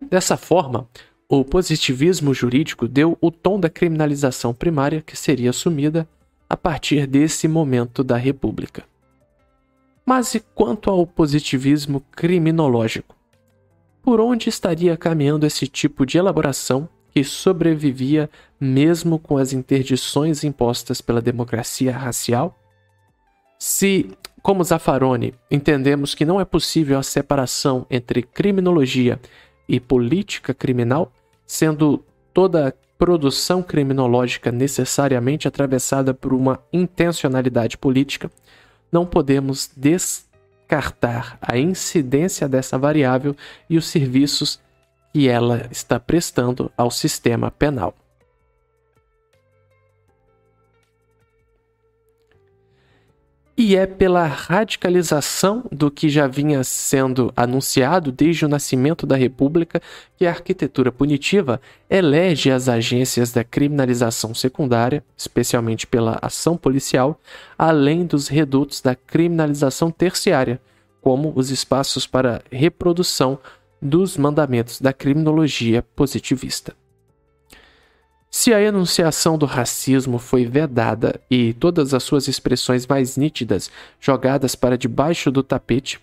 [0.00, 0.86] Dessa forma,
[1.28, 6.06] o positivismo jurídico deu o tom da criminalização primária que seria assumida
[6.52, 8.84] a partir desse momento da República.
[10.04, 13.16] Mas e quanto ao positivismo criminológico?
[14.02, 18.28] Por onde estaria caminhando esse tipo de elaboração que sobrevivia
[18.60, 22.54] mesmo com as interdições impostas pela democracia racial?
[23.58, 24.10] Se,
[24.42, 29.18] como Zaffaroni, entendemos que não é possível a separação entre criminologia
[29.66, 31.10] e política criminal,
[31.46, 38.30] sendo toda produção criminológica necessariamente atravessada por uma intencionalidade política,
[38.92, 43.34] não podemos descartar a incidência dessa variável
[43.68, 44.60] e os serviços
[45.12, 47.92] que ela está prestando ao sistema penal.
[53.56, 59.80] E é pela radicalização do que já vinha sendo anunciado desde o nascimento da República
[60.16, 67.20] que a arquitetura punitiva elege as agências da criminalização secundária, especialmente pela ação policial,
[67.58, 70.58] além dos redutos da criminalização terciária,
[71.02, 73.38] como os espaços para reprodução
[73.82, 76.74] dos mandamentos da criminologia positivista.
[78.34, 84.54] Se a enunciação do racismo foi vedada e todas as suas expressões mais nítidas jogadas
[84.54, 86.00] para debaixo do tapete,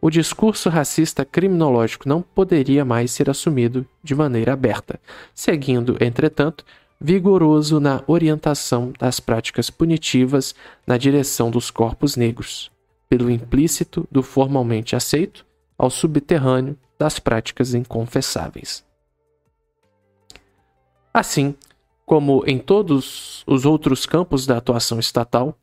[0.00, 5.00] o discurso racista criminológico não poderia mais ser assumido de maneira aberta,
[5.34, 6.64] seguindo, entretanto,
[7.00, 10.54] vigoroso na orientação das práticas punitivas
[10.86, 12.70] na direção dos corpos negros,
[13.08, 15.44] pelo implícito do formalmente aceito
[15.76, 18.84] ao subterrâneo das práticas inconfessáveis.
[21.12, 21.54] Assim,
[22.12, 25.56] como em todos os outros campos da atuação estatal,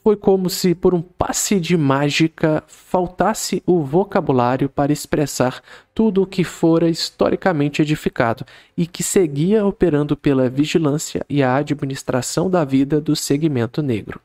[0.00, 5.60] foi como se por um passe de mágica faltasse o vocabulário para expressar
[5.92, 8.46] tudo o que fora historicamente edificado
[8.76, 14.20] e que seguia operando pela vigilância e a administração da vida do segmento negro.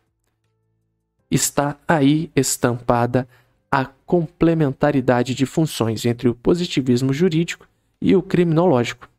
[1.31, 3.27] Está aí estampada
[3.71, 7.67] a complementaridade de funções entre o positivismo jurídico
[7.99, 9.09] e o criminológico,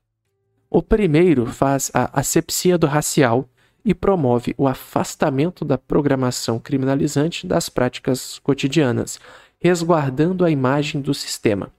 [0.71, 3.49] o primeiro faz a asepsia do racial
[3.85, 9.21] e promove o afastamento da programação criminalizante das práticas cotidianas,
[9.61, 11.71] resguardando a imagem do sistema,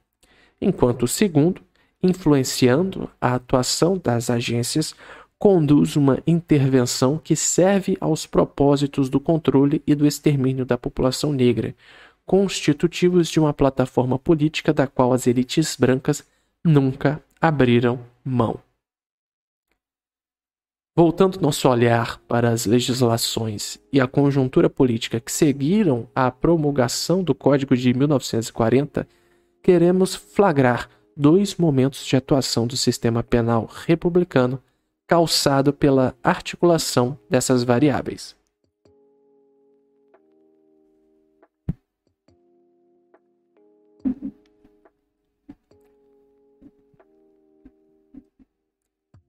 [0.61, 1.61] enquanto o segundo,
[2.01, 4.93] influenciando a atuação das agências,
[5.37, 11.75] conduz uma intervenção que serve aos propósitos do controle e do extermínio da população negra,
[12.25, 16.23] constitutivos de uma plataforma política da qual as elites brancas
[16.63, 18.64] nunca abriram mão.
[20.97, 27.35] Voltando nosso olhar para as legislações e a conjuntura política que seguiram a promulgação do
[27.35, 29.05] Código de 1940,
[29.61, 34.63] queremos flagrar dois momentos de atuação do sistema penal republicano
[35.05, 38.33] calçado pela articulação dessas variáveis.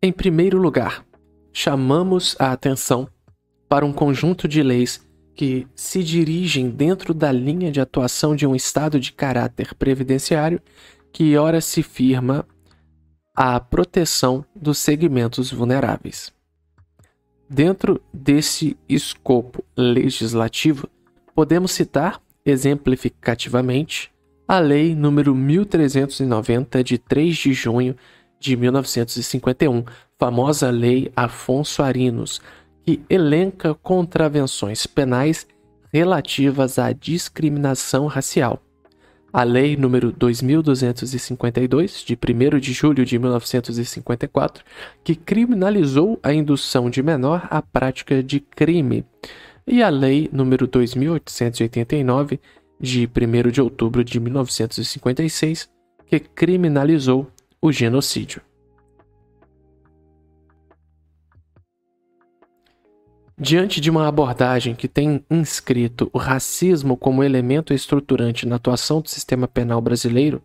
[0.01, 1.05] Em primeiro lugar,
[1.57, 3.09] chamamos a atenção
[3.67, 5.01] para um conjunto de leis
[5.35, 10.61] que se dirigem dentro da linha de atuação de um Estado de caráter previdenciário
[11.11, 12.47] que ora se firma
[13.35, 16.31] a proteção dos segmentos vulneráveis.
[17.49, 20.87] Dentro desse escopo legislativo,
[21.35, 24.13] podemos citar, exemplificativamente,
[24.47, 27.97] a Lei nº 1390 de 3 de junho
[28.47, 29.85] de 1951,
[30.19, 32.41] famosa Lei Afonso Arinos,
[32.85, 35.47] que elenca contravenções penais
[35.93, 38.63] relativas à discriminação racial,
[39.33, 44.65] a Lei número 2252, de 1 de julho de 1954,
[45.03, 49.05] que criminalizou a indução de menor à prática de crime,
[49.67, 52.41] e a Lei número 2889,
[52.81, 55.69] de 1 de outubro de 1956,
[56.07, 57.29] que criminalizou
[57.61, 58.43] o genocídio.
[63.39, 69.11] Diante de uma abordagem que tem inscrito o racismo como elemento estruturante na atuação do
[69.11, 70.43] sistema penal brasileiro,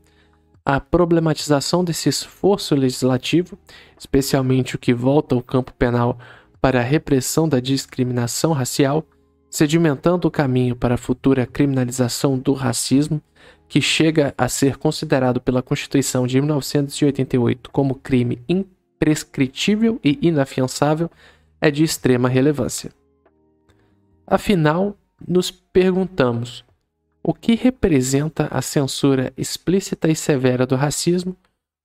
[0.66, 3.58] a problematização desse esforço legislativo,
[3.98, 6.20] especialmente o que volta ao campo penal
[6.60, 9.06] para a repressão da discriminação racial,
[9.50, 13.22] sedimentando o caminho para a futura criminalização do racismo,
[13.72, 21.10] que chega a ser considerado pela Constituição de 1988 como crime imprescritível e inafiançável,
[21.62, 22.92] é de extrema relevância.
[24.28, 26.66] Afinal, nos perguntamos:
[27.24, 31.34] o que representa a censura explícita e severa do racismo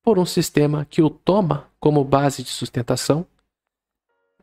[0.03, 3.25] por um sistema que o toma como base de sustentação?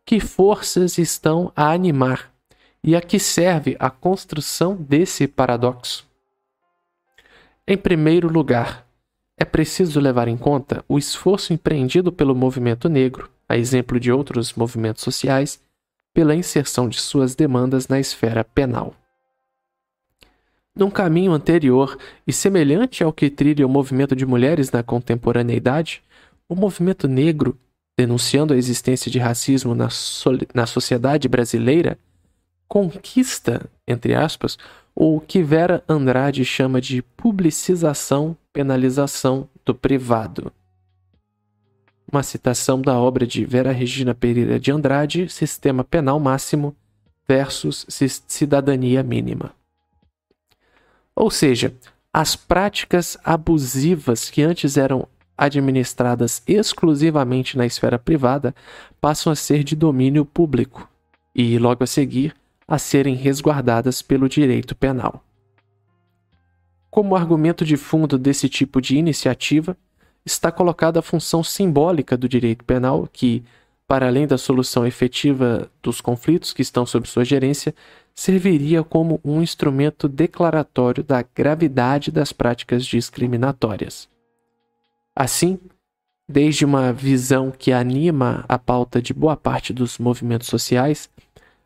[0.06, 2.34] Que forças estão a animar
[2.82, 6.13] e a que serve a construção desse paradoxo?
[7.68, 8.86] Em primeiro lugar,
[9.38, 14.54] é preciso levar em conta o esforço empreendido pelo movimento negro a exemplo de outros
[14.54, 15.62] movimentos sociais,
[16.14, 18.94] pela inserção de suas demandas na esfera penal.
[20.76, 26.02] Num caminho anterior e semelhante ao que trilha o movimento de mulheres na contemporaneidade,
[26.50, 27.58] o movimento negro,
[27.98, 29.88] denunciando a existência de racismo na,
[30.54, 31.98] na sociedade brasileira,
[32.68, 34.58] conquista, entre aspas,
[34.96, 40.52] o que Vera Andrade chama de publicização, penalização do privado
[42.14, 46.76] uma citação da obra de Vera Regina Pereira de Andrade, Sistema Penal Máximo
[47.28, 47.88] versus
[48.28, 49.52] Cidadania Mínima.
[51.16, 51.74] Ou seja,
[52.14, 58.54] as práticas abusivas que antes eram administradas exclusivamente na esfera privada
[59.02, 60.88] passam a ser de domínio público
[61.34, 62.36] e, logo a seguir,
[62.68, 65.24] a serem resguardadas pelo direito penal.
[66.90, 69.76] Como argumento de fundo desse tipo de iniciativa,
[70.26, 73.44] está colocada a função simbólica do direito penal, que,
[73.88, 77.74] para além da solução efetiva dos conflitos que estão sob sua gerência,
[78.16, 84.08] serviria como um instrumento declaratório da gravidade das práticas discriminatórias.
[85.16, 85.60] Assim,
[86.28, 91.10] desde uma visão que anima a pauta de boa parte dos movimentos sociais,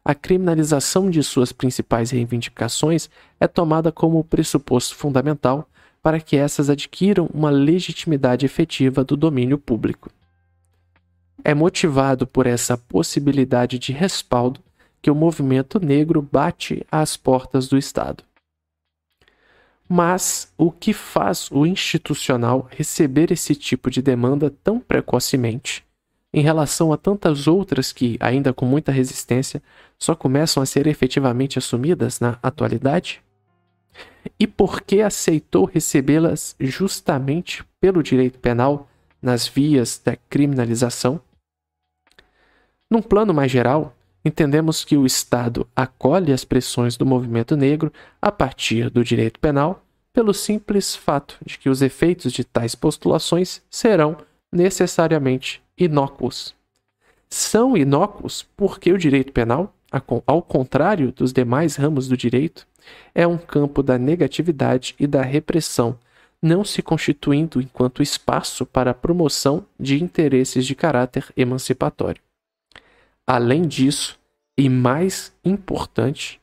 [0.08, 3.10] a criminalização de suas principais reivindicações
[3.42, 5.68] é tomada como pressuposto fundamental
[6.02, 10.10] para que essas adquiram uma legitimidade efetiva do domínio público.
[11.44, 14.62] É motivado por essa possibilidade de respaldo
[15.02, 18.24] que o movimento negro bate às portas do Estado.
[19.90, 25.86] Mas o que faz o institucional receber esse tipo de demanda tão precocemente,
[26.34, 29.62] em relação a tantas outras que, ainda com muita resistência,
[29.98, 33.22] só começam a ser efetivamente assumidas na atualidade?
[34.40, 38.90] e por que aceitou recebê-las justamente pelo direito penal
[39.22, 41.20] nas vias da criminalização?
[42.90, 48.32] Num plano mais geral, entendemos que o Estado acolhe as pressões do movimento negro a
[48.32, 54.18] partir do direito penal pelo simples fato de que os efeitos de tais postulações serão
[54.52, 56.56] necessariamente inócuos.
[57.30, 59.74] são inócuos porque o direito penal,
[60.26, 62.66] ao contrário dos demais ramos do direito,
[63.14, 66.00] é um campo da negatividade e da repressão,
[66.42, 72.22] não se constituindo enquanto espaço para a promoção de interesses de caráter emancipatório.
[73.26, 74.18] Além disso,
[74.58, 76.40] e mais importante,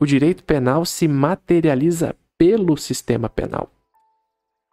[0.00, 3.70] o direito penal se materializa pelo sistema penal.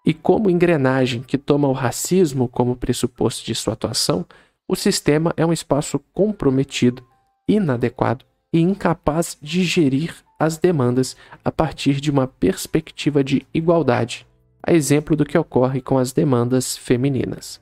[0.06, 4.26] E como engrenagem que toma o racismo como pressuposto de sua atuação,
[4.68, 7.04] o sistema é um espaço comprometido,
[7.48, 14.28] inadequado e incapaz de gerir as demandas a partir de uma perspectiva de igualdade,
[14.62, 17.60] a exemplo do que ocorre com as demandas femininas.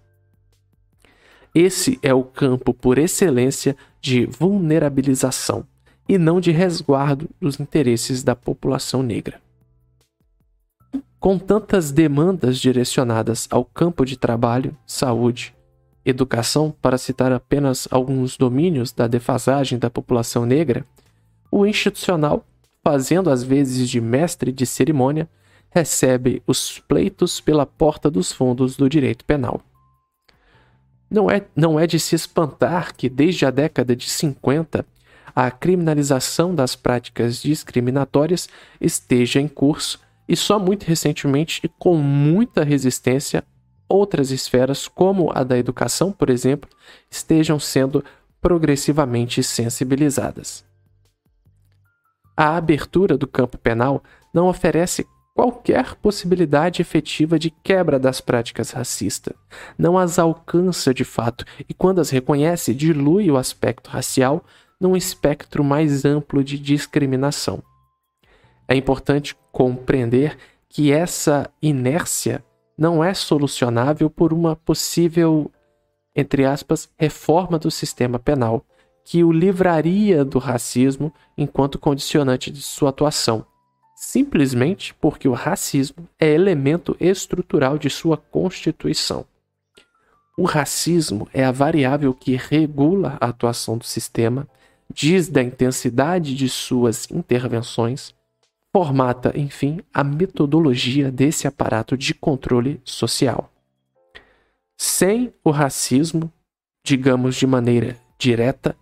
[1.56, 5.66] Esse é o campo por excelência de vulnerabilização
[6.10, 9.43] e não de resguardo dos interesses da população negra.
[11.24, 15.56] Com tantas demandas direcionadas ao campo de trabalho, saúde,
[16.04, 20.86] educação, para citar apenas alguns domínios da defasagem da população negra,
[21.50, 22.46] o institucional,
[22.84, 25.30] fazendo às vezes de mestre de cerimônia,
[25.70, 29.62] recebe os pleitos pela porta dos fundos do direito penal.
[31.10, 34.86] Não é, não é de se espantar que, desde a década de 50,
[35.34, 38.50] a criminalização das práticas discriminatórias
[38.82, 43.44] esteja em curso e só muito recentemente e com muita resistência
[43.88, 46.70] outras esferas, como a da educação, por exemplo,
[47.10, 48.04] estejam sendo
[48.42, 50.66] progressivamente sensibilizadas.
[52.36, 54.04] A abertura do campo penal
[54.34, 55.06] não oferece
[55.36, 59.34] qualquer possibilidade efetiva de quebra das práticas racistas.
[59.78, 64.44] Não as alcança de fato e, quando as reconhece, dilui o aspecto racial
[64.80, 67.64] num espectro mais amplo de discriminação.
[68.68, 70.36] É importante compreender
[70.68, 72.44] que essa inércia
[72.76, 75.50] não é solucionável por uma possível,
[76.16, 78.66] entre aspas, reforma do sistema penal,
[79.06, 83.46] que o livraria do racismo enquanto condicionante de sua atuação,
[83.96, 89.24] simplesmente porque o racismo é elemento estrutural de sua constituição.
[90.36, 94.48] O racismo é a variável que regula a atuação do sistema,
[94.92, 98.16] diz da intensidade de suas intervenções,
[98.74, 103.52] formata, enfim, a metodologia desse aparato de controle social.
[104.76, 106.34] Sem o racismo,
[106.84, 108.76] digamos de maneira direta,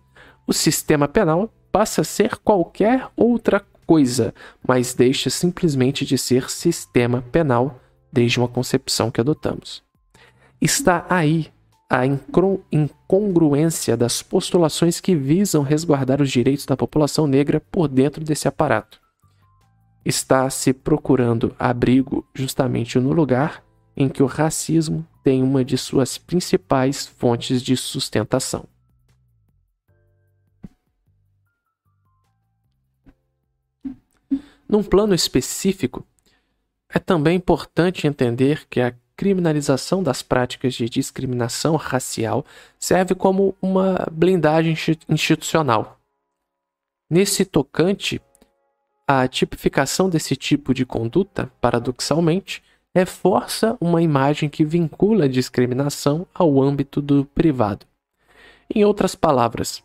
[0.46, 4.34] o sistema penal passa a ser qualquer outra coisa,
[4.66, 7.78] mas deixa simplesmente de ser sistema penal
[8.10, 9.82] desde uma concepção que adotamos.
[10.58, 11.52] Está aí
[11.90, 18.48] a incongruência das postulações que visam resguardar os direitos da população negra por dentro desse
[18.48, 19.01] aparato
[20.04, 23.64] está se procurando abrigo justamente no lugar
[23.96, 28.64] em que o racismo tem uma de suas principais fontes de sustentação.
[34.68, 36.06] Num plano específico,
[36.88, 42.44] é também importante entender que a criminalização das práticas de discriminação racial
[42.78, 44.74] serve como uma blindagem
[45.08, 46.00] institucional.
[47.10, 48.20] Nesse tocante,
[49.20, 52.62] a tipificação desse tipo de conduta, paradoxalmente,
[52.94, 57.86] reforça uma imagem que vincula a discriminação ao âmbito do privado.
[58.74, 59.82] Em outras palavras,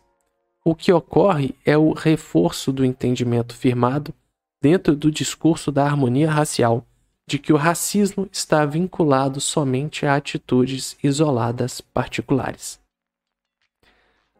[0.64, 4.14] o que ocorre é o reforço do entendimento firmado
[4.60, 6.84] dentro do discurso da harmonia racial,
[7.26, 12.80] de que o racismo está vinculado somente a atitudes isoladas particulares.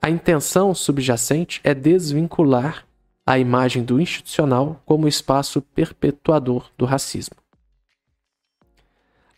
[0.01, 2.88] A intenção subjacente é desvincular
[3.29, 7.37] a imagem do institucional como espaço perpetuador do racismo.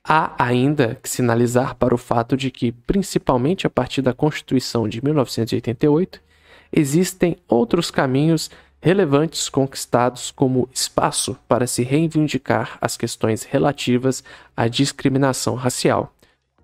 [0.04, 5.04] Há ainda que sinalizar para o fato de que, principalmente a partir da Constituição de
[5.04, 6.22] 1988,
[6.72, 8.48] existem outros caminhos
[8.80, 14.22] relevantes conquistados como espaço para se reivindicar as questões relativas
[14.56, 16.14] à discriminação racial,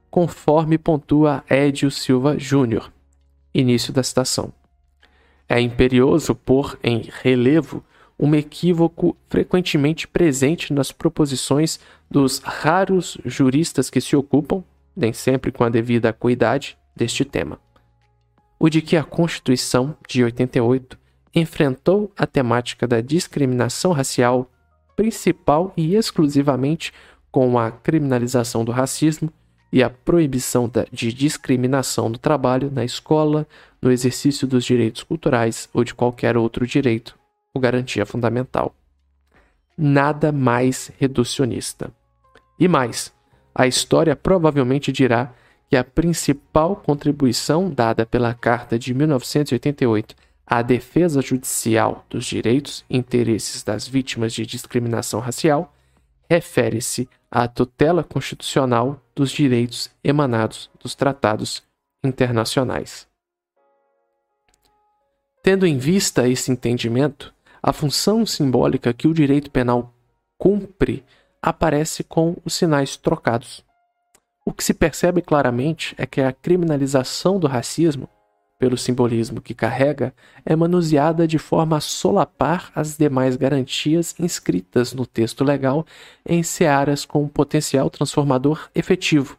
[0.08, 2.92] conforme pontua Edio Silva Júnior.
[3.52, 4.52] Início da citação.
[5.48, 7.84] É imperioso pôr em relevo
[8.18, 11.78] um equívoco frequentemente presente nas proposições
[12.10, 14.64] dos raros juristas que se ocupam,
[14.96, 17.60] nem sempre com a devida acuidade, deste tema.
[18.58, 20.98] O de que a Constituição de 88
[21.34, 24.50] enfrentou a temática da discriminação racial
[24.96, 26.92] principal e exclusivamente
[27.30, 29.30] com a criminalização do racismo
[29.76, 33.46] e a proibição de discriminação do trabalho na escola,
[33.82, 37.14] no exercício dos direitos culturais ou de qualquer outro direito
[37.52, 38.74] ou garantia fundamental.
[39.76, 41.92] Nada mais reducionista.
[42.58, 43.12] E mais,
[43.54, 45.34] a história provavelmente dirá
[45.68, 50.16] que a principal contribuição dada pela Carta de 1988
[50.46, 55.75] à defesa judicial dos direitos e interesses das vítimas de discriminação racial
[56.28, 61.62] refere-se à tutela constitucional dos direitos emanados dos tratados
[62.04, 63.06] internacionais.
[65.42, 69.92] Tendo em vista esse entendimento, a função simbólica que o direito penal
[70.38, 71.04] cumpre
[71.40, 73.64] aparece com os sinais trocados.
[74.44, 78.08] O que se percebe claramente é que a criminalização do racismo,
[78.58, 85.04] pelo simbolismo que carrega, é manuseada de forma a solapar as demais garantias inscritas no
[85.04, 85.86] texto legal
[86.24, 89.36] em searas com um potencial transformador efetivo,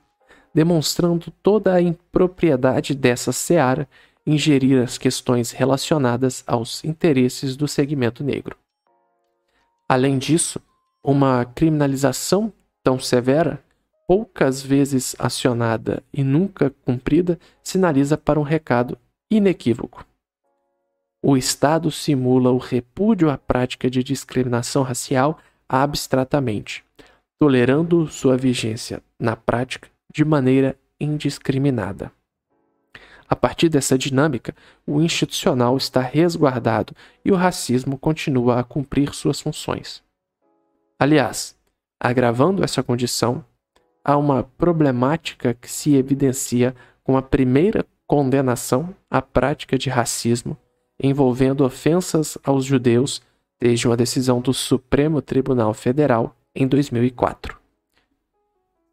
[0.53, 3.87] demonstrando toda a impropriedade dessa seara
[4.25, 8.55] em gerir as questões relacionadas aos interesses do segmento negro.
[9.89, 10.59] Além disso,
[11.03, 12.51] uma criminalização
[12.83, 13.63] tão severa
[14.07, 18.97] poucas vezes acionada e nunca cumprida, sinaliza para um recado
[19.29, 20.05] inequívoco.
[21.21, 26.85] O Estado simula o repúdio à prática de discriminação racial abstratamente,
[27.39, 32.11] tolerando sua vigência na prática de maneira indiscriminada.
[33.29, 34.55] A partir dessa dinâmica,
[34.85, 40.01] o institucional está resguardado e o racismo continua a cumprir suas funções.
[40.97, 41.57] Aliás,
[41.99, 43.43] agravando essa condição,
[44.03, 46.73] há uma problemática que se evidencia
[47.03, 50.57] com a primeira condenação à prática de racismo
[50.99, 53.21] envolvendo ofensas aos judeus
[53.59, 57.57] desde uma decisão do Supremo Tribunal Federal em 2004.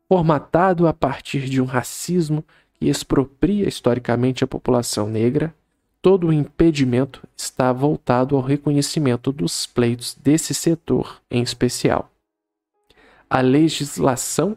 [0.08, 2.44] Formatado a partir de um racismo
[2.74, 5.54] que expropria historicamente a população negra,
[6.02, 12.10] todo o impedimento está voltado ao reconhecimento dos pleitos desse setor em especial.
[13.30, 14.56] A legislação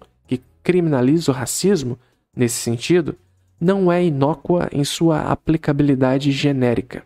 [0.67, 1.97] criminaliza o racismo,
[2.35, 3.15] nesse sentido,
[3.59, 7.03] não é inócua em sua aplicabilidade genérica,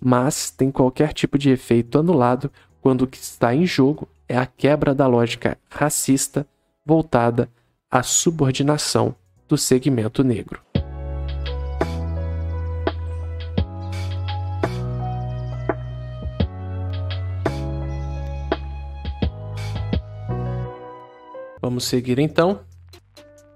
[0.00, 2.50] mas tem qualquer tipo de efeito anulado
[2.80, 6.46] quando o que está em jogo é a quebra da lógica racista
[6.84, 7.48] voltada
[7.90, 9.14] à subordinação
[9.48, 10.60] do segmento negro.
[21.60, 22.60] Vamos seguir então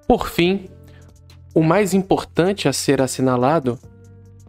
[0.07, 0.69] por fim,
[1.57, 3.79] o mais importante a ser assinalado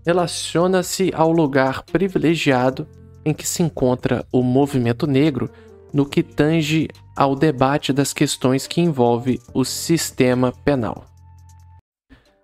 [0.06, 2.86] relaciona-se ao lugar privilegiado
[3.24, 5.50] em que se encontra o movimento negro
[5.94, 11.06] no que tange ao debate das questões que envolve o sistema penal.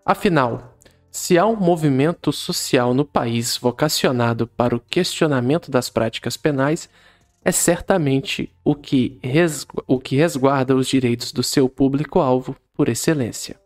[0.06, 0.78] Afinal,
[1.12, 6.88] se há um movimento social no país vocacionado para o questionamento das práticas penais,
[7.44, 9.20] é certamente o que,
[10.10, 13.62] resguarda os direitos do seu público-alvo por excelência.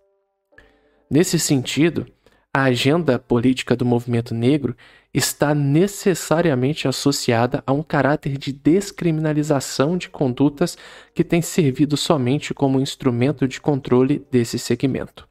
[1.10, 2.06] Nesse sentido,
[2.54, 4.76] a agenda política do movimento negro
[5.14, 10.78] está necessariamente associada a um caráter de descriminalização de condutas
[11.14, 15.28] que tem servido somente como instrumento de controle desse segmento.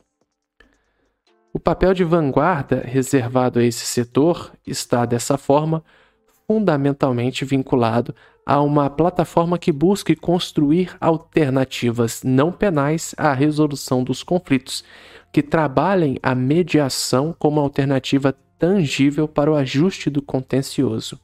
[1.53, 5.85] O papel de vanguarda reservado a esse setor está, dessa forma,
[6.47, 8.15] fundamentalmente vinculado
[8.47, 14.85] a uma plataforma que busque construir alternativas não penais à resolução dos conflitos,
[15.33, 21.21] que trabalhem a mediação como alternativa tangível para o ajuste do contencioso.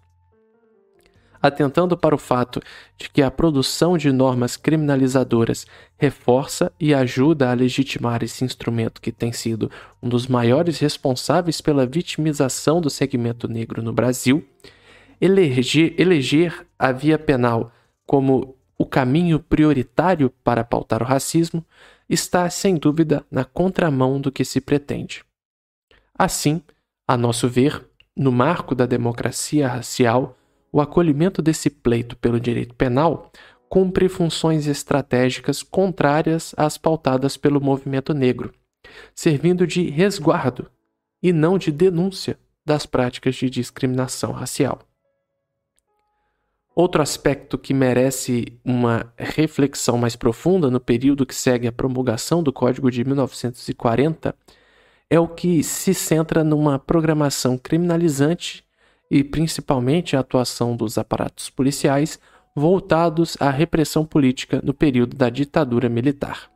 [1.40, 2.60] Atentando para o fato
[2.96, 5.66] de que a produção de normas criminalizadoras
[5.96, 9.70] reforça e ajuda a legitimar esse instrumento que tem sido
[10.02, 14.46] um dos maiores responsáveis pela vitimização do segmento negro no Brasil,
[15.20, 17.70] eleger, eleger a via penal
[18.04, 21.64] como o caminho prioritário para pautar o racismo
[22.10, 25.24] está, sem dúvida, na contramão do que se pretende.
[26.12, 26.60] Assim,
[27.06, 30.36] a nosso ver, no marco da democracia racial,
[30.72, 33.30] o acolhimento desse pleito pelo direito penal
[33.68, 38.52] cumpre funções estratégicas contrárias às pautadas pelo movimento negro,
[39.14, 40.68] servindo de resguardo
[41.22, 44.80] e não de denúncia das práticas de discriminação racial.
[46.74, 52.50] Outro aspecto que merece uma reflexão mais profunda no período que segue a promulgação do
[52.50, 54.34] Código de 1940
[55.10, 58.64] é o que se centra numa programação criminalizante
[59.10, 62.18] e principalmente a atuação dos aparatos policiais
[62.56, 66.50] voltados à repressão política no período da ditadura militar.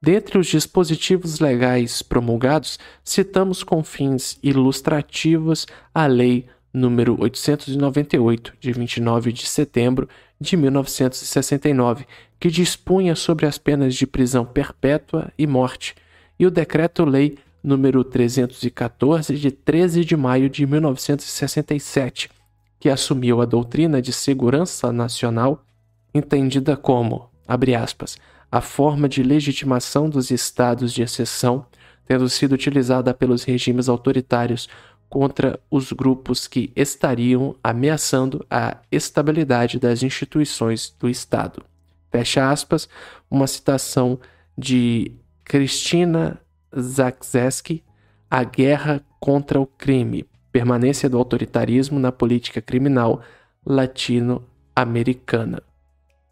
[0.00, 6.46] Dentre os dispositivos legais promulgados, citamos com fins ilustrativos a Lei
[6.76, 10.06] número 898, de 29 de setembro
[10.38, 12.06] de 1969,
[12.38, 15.94] que dispunha sobre as penas de prisão perpétua e morte,
[16.38, 22.30] e o Decreto-Lei número 314 de 13 de maio de 1967,
[22.78, 25.64] que assumiu a doutrina de segurança nacional
[26.12, 28.18] entendida como, abre aspas,
[28.52, 31.66] a forma de legitimação dos estados de exceção,
[32.06, 34.68] tendo sido utilizada pelos regimes autoritários
[35.08, 41.64] contra os grupos que estariam ameaçando a estabilidade das instituições do Estado.
[42.10, 42.88] Fecha aspas,
[43.30, 44.18] uma citação
[44.56, 45.12] de
[45.44, 46.40] Cristina
[46.78, 47.84] Zakzeski,
[48.30, 53.20] A Guerra contra o Crime, Permanência do Autoritarismo na Política Criminal
[53.64, 55.62] Latino-Americana.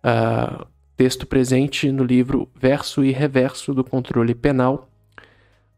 [0.04, 0.66] Uh,
[0.96, 4.88] texto presente no livro Verso e Reverso do Controle Penal,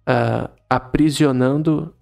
[0.08, 1.95] uh, aprisionando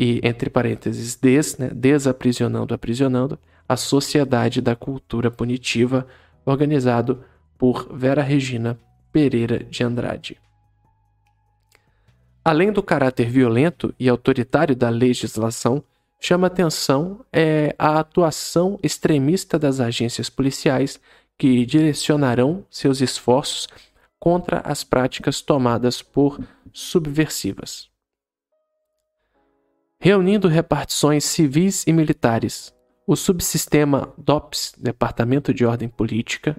[0.00, 3.38] e, entre parênteses, des, né, desaprisionando, aprisionando,
[3.68, 6.06] a Sociedade da Cultura Punitiva,
[6.46, 7.22] organizado
[7.58, 8.80] por Vera Regina
[9.12, 10.40] Pereira de Andrade.
[12.42, 15.84] Além do caráter violento e autoritário da legislação,
[16.18, 20.98] chama atenção é a atuação extremista das agências policiais
[21.36, 23.68] que direcionarão seus esforços
[24.18, 26.40] contra as práticas tomadas por
[26.72, 27.89] subversivas
[30.00, 32.74] reunindo repartições civis e militares.
[33.06, 36.56] O subsistema DOPS, Departamento de Ordem Política,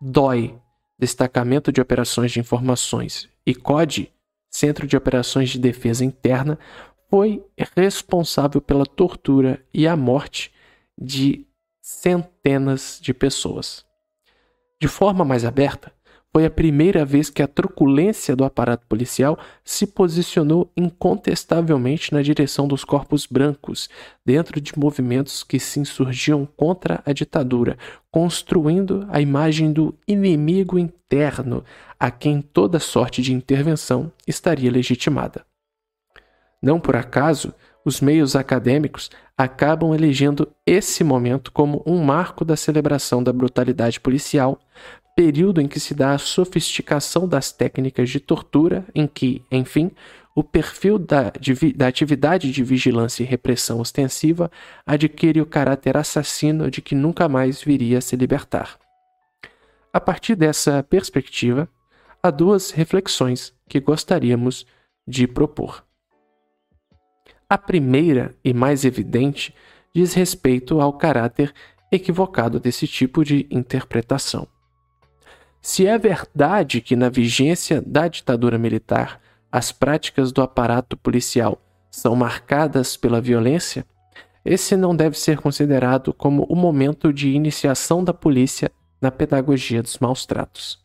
[0.00, 0.58] DOI,
[0.98, 4.12] Destacamento de Operações de Informações, e CODE,
[4.50, 6.58] Centro de Operações de Defesa Interna,
[7.08, 7.42] foi
[7.74, 10.52] responsável pela tortura e a morte
[10.98, 11.46] de
[11.80, 13.84] centenas de pessoas.
[14.80, 15.92] De forma mais aberta,
[16.34, 22.66] foi a primeira vez que a truculência do aparato policial se posicionou incontestavelmente na direção
[22.66, 23.88] dos corpos brancos,
[24.26, 27.78] dentro de movimentos que se insurgiam contra a ditadura,
[28.10, 31.64] construindo a imagem do inimigo interno
[32.00, 35.46] a quem toda sorte de intervenção estaria legitimada.
[36.60, 37.54] Não por acaso,
[37.84, 44.58] os meios acadêmicos acabam elegendo esse momento como um marco da celebração da brutalidade policial,
[45.14, 49.90] período em que se dá a sofisticação das técnicas de tortura, em que, enfim,
[50.34, 51.32] o perfil da,
[51.76, 54.50] da, atividade de vigilância e repressão ostensiva
[54.84, 58.76] adquire o caráter assassino de que nunca mais viria a se libertar.
[59.92, 61.68] A partir dessa perspectiva,
[62.20, 64.66] há duas reflexões que gostaríamos
[65.06, 65.84] de propor.
[67.48, 69.54] A primeira e mais evidente
[69.94, 71.54] diz respeito ao caráter
[71.92, 74.48] equivocado desse tipo de interpretação.
[75.66, 79.18] Se é verdade que na vigência da ditadura militar
[79.50, 81.58] as práticas do aparato policial
[81.90, 83.86] são marcadas pela violência,
[84.44, 89.98] esse não deve ser considerado como o momento de iniciação da polícia na pedagogia dos
[89.98, 90.84] maus tratos.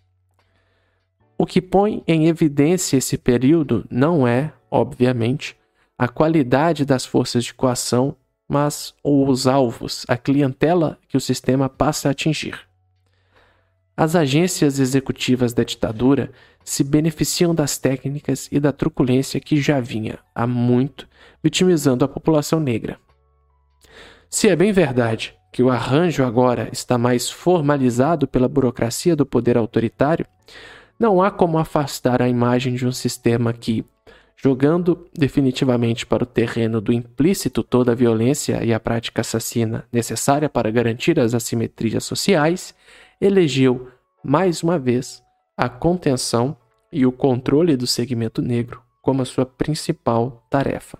[1.37, 5.57] O que põe em evidência esse período não é, obviamente,
[5.97, 8.15] a qualidade das forças de coação,
[8.47, 12.68] mas os alvos, a clientela que o sistema passa a atingir.
[13.99, 16.31] As agências executivas da ditadura
[16.63, 21.05] se beneficiam das técnicas e da truculência que já vinha há muito
[21.43, 22.97] vitimizando a população negra.
[24.29, 29.57] Se é bem verdade que o arranjo agora está mais formalizado pela burocracia do poder
[29.57, 30.25] autoritário,
[30.97, 33.83] não há como afastar a imagem de um sistema que,
[34.37, 40.47] jogando definitivamente para o terreno do implícito toda a violência e a prática assassina necessária
[40.47, 42.73] para garantir as assimetrias sociais,
[43.19, 43.91] elegeu,
[44.23, 45.23] mais uma vez,
[45.57, 46.55] a contenção
[46.91, 50.97] e o controle do segmento negro como a sua principal tarefa.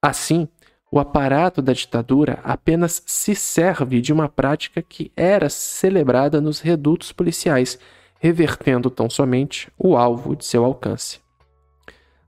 [0.00, 0.48] Assim,
[0.90, 7.12] o aparato da ditadura apenas se serve de uma prática que era celebrada nos redutos
[7.12, 7.78] policiais,
[8.20, 11.20] revertendo tão somente o alvo de seu alcance.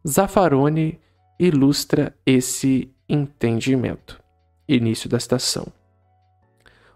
[0.06, 0.98] Zaffaroni
[1.38, 4.20] ilustra esse entendimento.
[4.68, 5.77] Início da citação.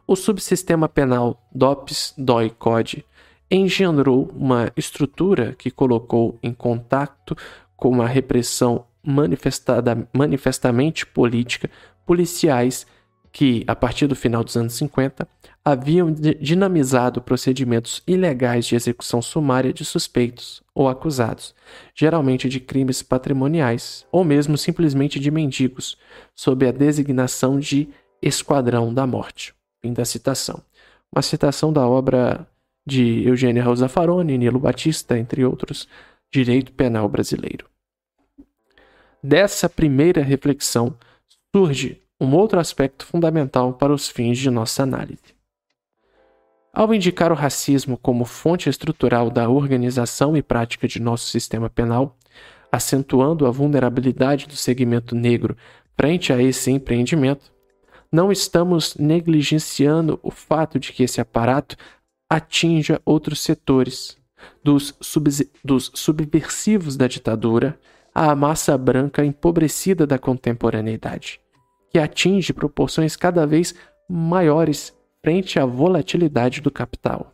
[0.07, 3.05] O subsistema penal DOPS-DOI-CODE
[3.51, 7.37] engendrou uma estrutura que colocou em contato
[7.77, 11.71] com uma repressão manifestada, manifestamente política
[12.05, 12.87] policiais
[13.31, 15.27] que, a partir do final dos anos 50,
[15.65, 21.55] haviam dinamizado procedimentos ilegais de execução sumária de suspeitos ou acusados,
[21.95, 25.97] geralmente de crimes patrimoniais ou mesmo simplesmente de mendigos,
[26.35, 27.89] sob a designação de
[28.21, 29.55] Esquadrão da Morte.
[29.83, 30.63] Fim da citação.
[31.13, 32.47] Uma citação da obra
[32.87, 35.89] de Eugênio Rosa Faroni, Nilo Batista, entre outros,
[36.31, 37.69] Direito Penal Brasileiro.
[39.23, 40.97] Dessa primeira reflexão
[41.55, 45.35] surge um outro aspecto fundamental para os fins de nossa análise.
[46.73, 52.17] Ao indicar o racismo como fonte estrutural da organização e prática de nosso sistema penal,
[52.71, 55.57] acentuando a vulnerabilidade do segmento negro
[55.95, 57.52] frente a esse empreendimento,
[58.13, 61.77] não estamos negligenciando o fato de que esse aparato
[62.29, 64.19] atinja outros setores,
[64.63, 65.31] dos, sub
[65.65, 67.79] dos subversivos da ditadura
[68.15, 71.41] à massa branca empobrecida da contemporaneidade,
[71.91, 73.75] que atinge proporções cada vez
[74.09, 77.33] maiores frente à volatilidade do capital.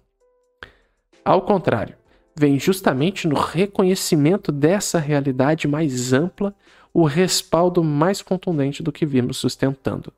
[1.25, 1.97] Ao contrário,
[2.37, 6.55] vem justamente no reconhecimento dessa realidade mais ampla
[6.95, 10.13] o respaldo mais contundente do que vimos sustentando.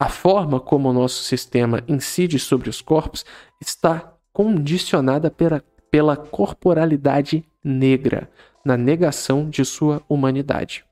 [0.00, 3.24] A forma como o nosso sistema incide sobre os corpos
[3.60, 8.30] está condicionada pela, pela corporalidade negra,
[8.64, 10.84] na negação de sua humanidade.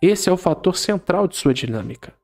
[0.00, 2.14] Esse é o fator central de sua dinâmica.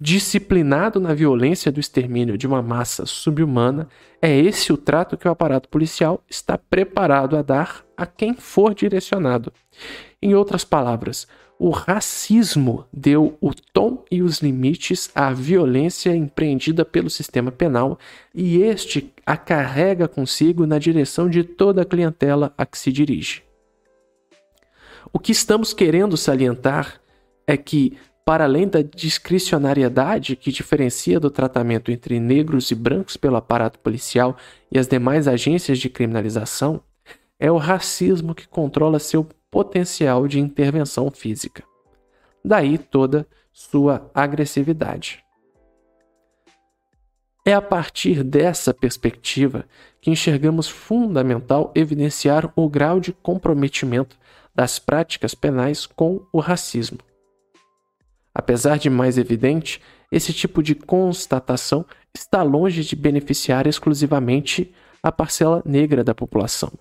[0.00, 3.88] Disciplinado na violência do extermínio de uma massa subhumana,
[4.20, 8.74] é esse o trato que o aparato policial está preparado a dar a quem for
[8.74, 9.52] direcionado.
[10.20, 11.28] Em outras palavras,
[11.64, 18.00] o racismo deu o tom e os limites à violência empreendida pelo sistema penal
[18.34, 23.44] e este a carrega consigo na direção de toda a clientela a que se dirige.
[25.12, 27.00] O que estamos querendo salientar
[27.46, 33.36] é que, para além da discricionariedade que diferencia do tratamento entre negros e brancos pelo
[33.36, 34.36] aparato policial
[34.68, 36.82] e as demais agências de criminalização,
[37.38, 41.62] é o racismo que controla seu potencial de intervenção física.
[42.42, 45.22] Daí toda sua agressividade.
[47.44, 49.66] É a partir dessa perspectiva
[50.00, 54.16] que enxergamos fundamental evidenciar o grau de comprometimento
[54.54, 56.98] das práticas penais com o racismo.
[58.34, 61.84] Apesar de mais evidente, esse tipo de constatação
[62.14, 64.72] está longe de beneficiar exclusivamente
[65.02, 66.72] a parcela negra da população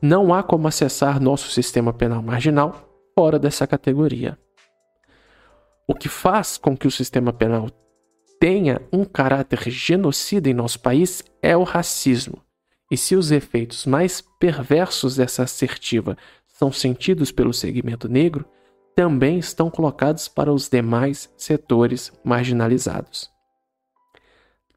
[0.00, 4.38] não há como acessar nosso sistema penal marginal fora dessa categoria.
[5.86, 7.68] O que faz com que o sistema penal
[8.38, 12.42] tenha um caráter genocida em nosso país é o racismo.
[12.90, 18.44] E se os efeitos mais perversos dessa assertiva são sentidos pelo segmento negro,
[18.94, 23.30] também estão colocados para os demais setores marginalizados.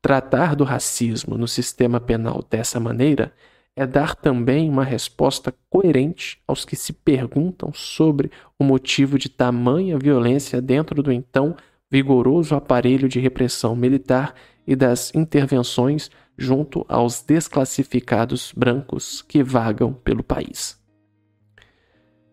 [0.02, 3.34] Tratar do racismo no sistema penal dessa maneira
[3.76, 9.98] é dar também uma resposta coerente aos que se perguntam sobre o motivo de tamanha
[9.98, 11.56] violência dentro do então
[11.90, 14.34] vigoroso aparelho de repressão militar
[14.68, 20.80] e das intervenções junto aos desclassificados brancos que vagam pelo país.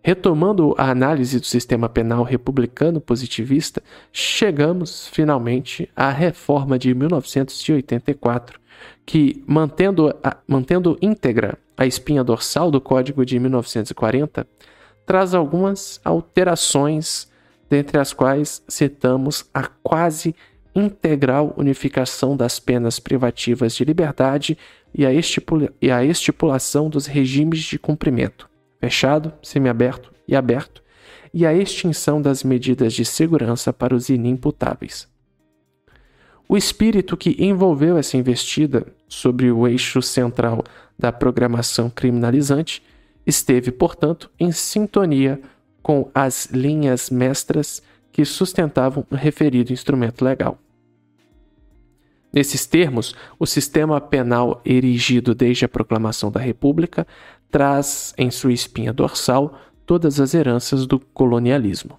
[0.02, 3.82] Retomando a análise do sistema penal republicano positivista,
[4.12, 8.60] chegamos finalmente à reforma de 1984,
[9.04, 14.46] que, mantendo, a, mantendo íntegra a espinha dorsal do Código de 1940,
[15.06, 17.30] traz algumas alterações,
[17.70, 20.34] dentre as quais citamos a quase
[20.74, 24.58] integral unificação das penas privativas de liberdade
[24.94, 28.48] e a, estipula e a estipulação dos regimes de cumprimento,
[28.80, 30.82] fechado, semiaberto e aberto,
[31.32, 35.08] e a extinção das medidas de segurança para os inimputáveis.
[36.48, 40.64] O espírito que envolveu essa investida sobre o eixo central
[40.98, 42.82] da programação criminalizante
[43.26, 45.38] esteve, portanto, em sintonia
[45.82, 50.58] com as linhas mestras que sustentavam o referido instrumento legal.
[52.32, 57.06] Nesses termos, o sistema penal erigido desde a proclamação da República
[57.50, 61.98] traz em sua espinha dorsal todas as heranças do colonialismo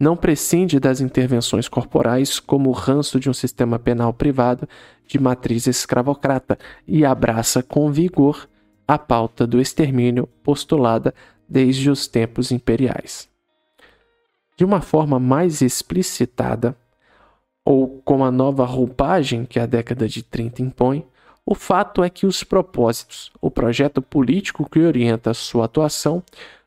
[0.00, 4.66] não prescinde das intervenções corporais como o ranço de um sistema penal privado
[5.06, 8.48] de matriz escravocrata e abraça com vigor
[8.88, 11.14] a pauta do extermínio postulada
[11.46, 13.28] desde os tempos imperiais.
[14.56, 16.74] De uma forma mais explicitada,
[17.62, 21.06] ou com a nova roupagem que a década de 30 impõe,
[21.44, 26.22] o fato é que os propósitos, o projeto político que orienta sua atuação,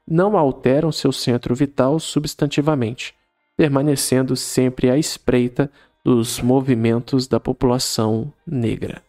[0.08, 3.16] não alteram seu centro vital substantivamente,
[3.56, 5.72] permanecendo sempre à espreita
[6.04, 9.02] dos movimentos da população negra.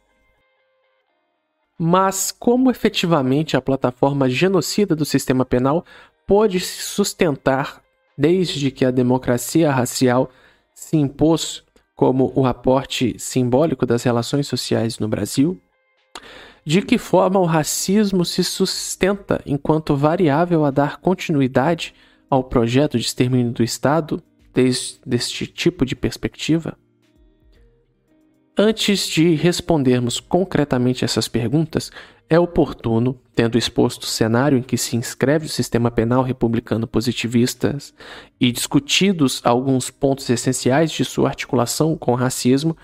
[1.78, 5.84] Mas como efetivamente a plataforma genocida do sistema penal
[6.26, 7.82] pode se sustentar
[8.16, 10.30] desde que a democracia racial
[10.72, 11.64] se impôs
[11.96, 15.60] como o aporte simbólico das relações sociais no Brasil?
[16.64, 21.92] De que forma o racismo se sustenta enquanto variável a dar continuidade
[22.30, 24.22] ao projeto de extermínio do Estado
[24.54, 26.78] desde este tipo de perspectiva?
[28.56, 31.90] Antes de respondermos concretamente essas perguntas,
[32.30, 37.76] é oportuno, tendo exposto o cenário em que se inscreve o sistema penal republicano positivista
[38.40, 42.76] e discutidos alguns pontos essenciais de sua articulação com o racismo,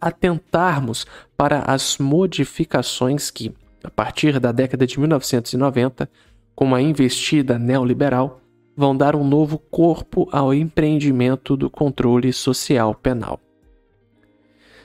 [0.00, 1.06] atentarmos
[1.36, 6.10] para as modificações que, a partir da década de 1990,
[6.54, 8.40] com uma investida neoliberal,
[8.76, 13.40] vão dar um novo corpo ao empreendimento do controle social penal.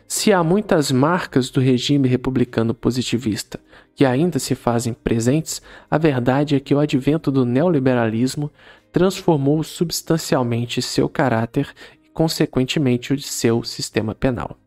[0.07, 3.59] Se há muitas marcas do regime republicano positivista
[3.95, 8.51] que ainda se fazem presentes, a verdade é que o advento do neoliberalismo
[8.91, 11.69] transformou substancialmente seu caráter
[12.03, 14.57] e, consequentemente, o de seu sistema penal.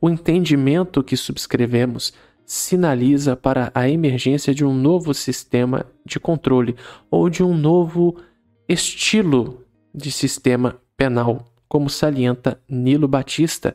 [0.00, 2.12] O entendimento que subscrevemos
[2.52, 6.76] sinaliza para a emergência de um novo sistema de controle
[7.10, 8.14] ou de um novo
[8.68, 13.74] estilo de sistema penal, como salienta Nilo Batista,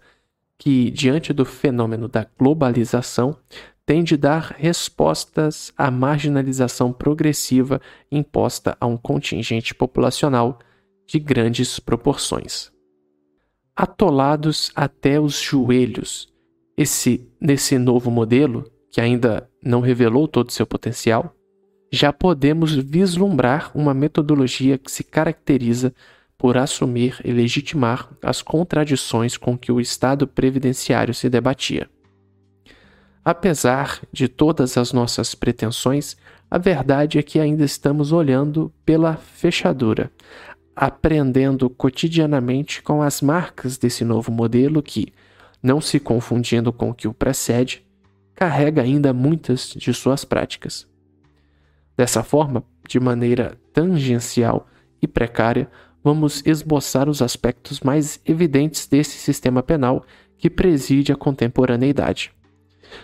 [0.59, 3.35] que, diante do fenômeno da globalização,
[3.83, 10.59] tem de dar respostas à marginalização progressiva imposta a um contingente populacional
[11.07, 12.71] de grandes proporções.
[13.75, 16.36] Atolados até os joelhos
[16.77, 21.33] esse, nesse novo modelo, que ainda não revelou todo o seu potencial,
[21.91, 25.93] já podemos vislumbrar uma metodologia que se caracteriza
[26.37, 31.89] por assumir e legitimar as contradições com que o Estado previdenciário se debatia.
[33.25, 36.15] Apesar de todas as nossas pretensões,
[36.49, 40.11] a verdade é que ainda estamos olhando pela fechadura,
[40.75, 45.11] aprendendo cotidianamente com as marcas desse novo modelo que,
[45.61, 47.85] não se confundindo com o que o precede,
[48.35, 50.87] carrega ainda muitas de suas práticas.
[51.97, 54.67] Dessa forma, de maneira tangencial
[55.01, 55.69] e precária,
[56.03, 60.05] vamos esboçar os aspectos mais evidentes desse sistema penal
[60.37, 62.31] que preside a contemporaneidade.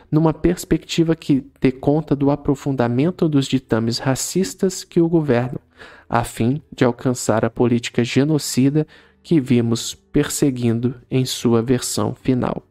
[0.09, 5.59] Numa perspectiva que dê conta do aprofundamento dos ditames racistas que o governam,
[6.07, 8.87] a fim de alcançar a política genocida
[9.23, 12.61] que vimos perseguindo em sua versão final.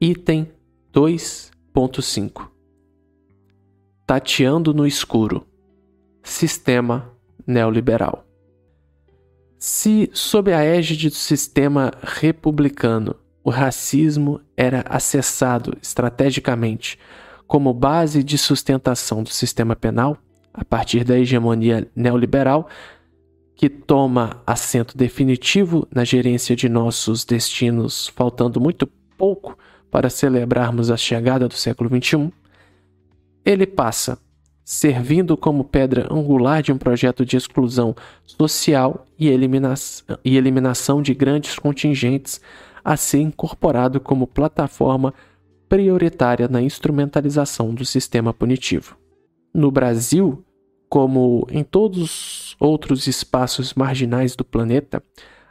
[0.00, 0.48] Item
[0.94, 2.48] 2.5
[4.06, 5.46] Tateando no escuro
[6.22, 7.10] Sistema
[7.46, 8.24] neoliberal.
[9.58, 16.98] Se, sob a égide do sistema republicano, o racismo era acessado estrategicamente
[17.46, 20.16] como base de sustentação do sistema penal,
[20.54, 22.68] a partir da hegemonia neoliberal,
[23.60, 29.54] que toma assento definitivo na gerência de nossos destinos, faltando muito pouco
[29.90, 32.32] para celebrarmos a chegada do século XXI,
[33.44, 34.18] ele passa,
[34.64, 37.94] servindo como pedra angular de um projeto de exclusão
[38.24, 39.74] social e, elimina
[40.24, 42.40] e eliminação de grandes contingentes,
[42.82, 45.12] a ser incorporado como plataforma
[45.68, 48.96] prioritária na instrumentalização do sistema punitivo.
[49.52, 50.42] No Brasil,
[50.90, 55.00] como em todos os outros espaços marginais do planeta,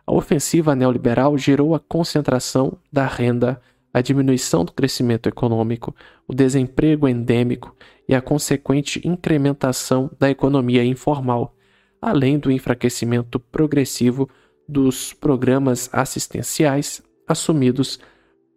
[0.06, 3.62] a ofensiva neoliberal gerou a concentração da renda,
[3.94, 5.96] a diminuição do crescimento econômico,
[6.28, 7.74] o desemprego endêmico
[8.08, 11.56] e a consequente incrementação da economia informal,
[12.02, 14.30] além do enfraquecimento progressivo
[14.68, 17.98] dos programas assistenciais assumidos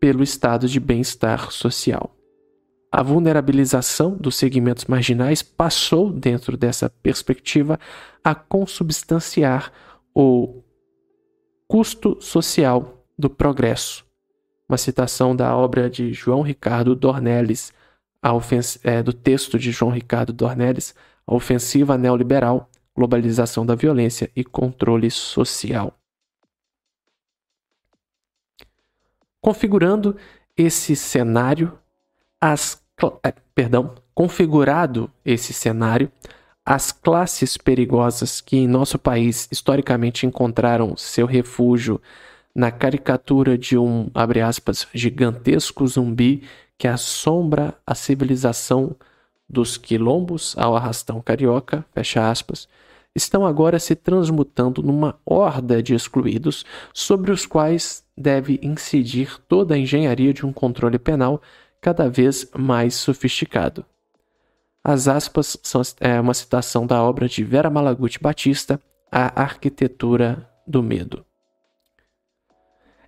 [0.00, 2.12] pelo estado de bem-estar social.
[2.94, 7.80] A vulnerabilização dos segmentos marginais passou, dentro dessa perspectiva,
[8.22, 9.72] a consubstanciar
[10.14, 10.62] o
[11.66, 14.04] custo social do progresso.
[14.68, 17.72] Uma citação da obra de João Ricardo Dornelles,
[18.84, 20.94] é, do texto de João Ricardo Dornelles,
[21.26, 25.98] A Ofensiva Neoliberal, Globalização da Violência e Controle Social.
[29.40, 30.14] Configurando
[30.54, 31.78] esse cenário,
[32.38, 32.81] as
[33.54, 36.10] perdão, configurado esse cenário,
[36.64, 42.00] as classes perigosas que em nosso país historicamente encontraram seu refúgio
[42.54, 46.42] na caricatura de um, abre aspas, gigantesco zumbi
[46.78, 48.94] que assombra a civilização
[49.48, 52.68] dos quilombos ao arrastão carioca, fecha aspas,
[53.14, 59.78] estão agora se transmutando numa horda de excluídos sobre os quais deve incidir toda a
[59.78, 61.40] engenharia de um controle penal
[61.82, 63.84] cada vez mais sofisticado.
[64.84, 68.80] As aspas são é, uma citação da obra de Vera Malaguti Batista,
[69.10, 71.26] A Arquitetura do Medo.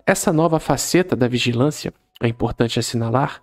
[0.05, 3.41] Essa nova faceta da vigilância, é importante assinalar,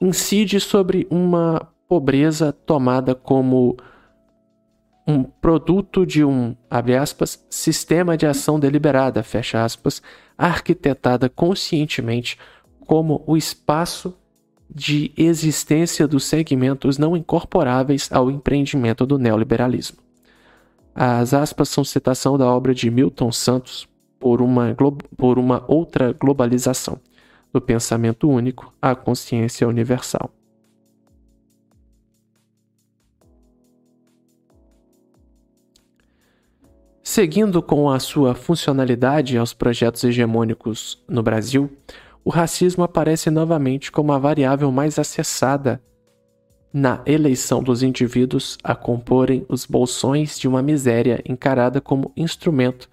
[0.00, 3.76] incide sobre uma pobreza tomada como
[5.06, 10.02] um produto de um, abre aspas, sistema de ação deliberada, fecha aspas,
[10.36, 12.38] arquitetada conscientemente
[12.86, 14.16] como o espaço
[14.74, 19.98] de existência dos segmentos não incorporáveis ao empreendimento do neoliberalismo.
[20.94, 24.74] As aspas são citação da obra de Milton Santos por uma,
[25.16, 27.00] por uma outra globalização,
[27.52, 30.30] do pensamento único à consciência universal.
[37.02, 41.70] Seguindo com a sua funcionalidade aos projetos hegemônicos no Brasil,
[42.24, 45.82] o racismo aparece novamente como a variável mais acessada
[46.72, 52.88] na eleição dos indivíduos a comporem os bolsões de uma miséria encarada como instrumento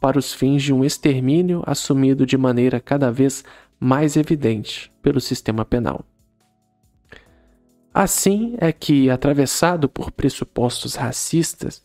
[0.00, 3.42] para os fins de um extermínio assumido de maneira cada vez
[3.80, 6.04] mais evidente pelo sistema penal.
[7.92, 11.82] Assim é que, atravessado por pressupostos racistas,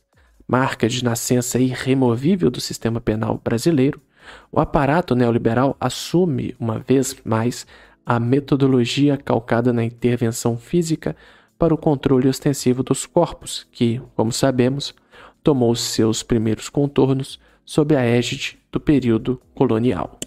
[0.47, 4.01] marca de nascença irremovível do sistema penal brasileiro,
[4.51, 7.65] o aparato neoliberal assume, uma vez mais,
[8.05, 11.15] a metodologia calcada na intervenção física
[11.57, 14.95] para o controle ostensivo dos corpos, que, como sabemos,
[15.43, 20.19] tomou seus primeiros contornos sob a égide do período colonial.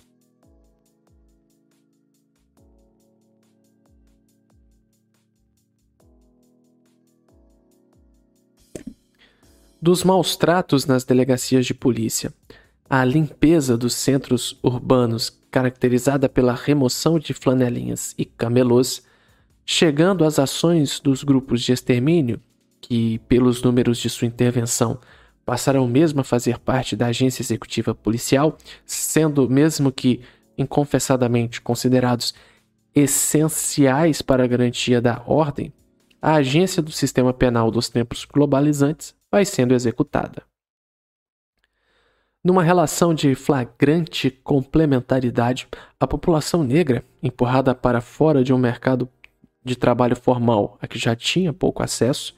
[9.81, 12.33] Dos maus tratos nas delegacias de polícia,
[12.95, 19.03] a limpeza dos centros urbanos, caracterizada pela remoção de flanelinhas e camelôs,
[19.64, 22.38] chegando às ações dos grupos de extermínio,
[22.82, 25.01] que, pelos números de sua intervenção,
[25.43, 30.20] passaram mesmo a fazer parte da agência executiva policial, sendo, mesmo que
[30.59, 32.34] inconfessadamente considerados
[32.95, 35.72] essenciais para a garantia da ordem,
[36.20, 40.43] a agência do sistema penal dos tempos globalizantes vai sendo executada.
[42.45, 45.68] Numa relação de flagrante complementaridade,
[46.01, 49.09] a população negra, empurrada para fora de um mercado
[49.64, 52.34] de trabalho formal a que já tinha pouco acesso,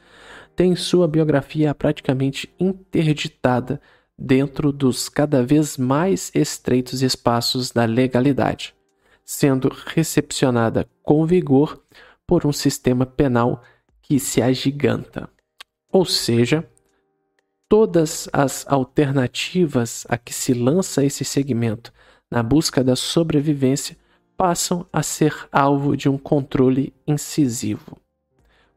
[0.54, 3.80] tem sua biografia praticamente interditada
[4.16, 8.74] dentro dos cada vez mais estreitos espaços da legalidade,
[9.24, 11.82] sendo recepcionada com vigor
[12.26, 13.62] por um sistema penal
[14.02, 15.30] que se agiganta.
[15.90, 16.68] Ou seja,
[17.74, 21.92] todas as alternativas a que se lança esse segmento
[22.30, 23.96] na busca da sobrevivência
[24.36, 27.98] passam a ser alvo de um controle incisivo.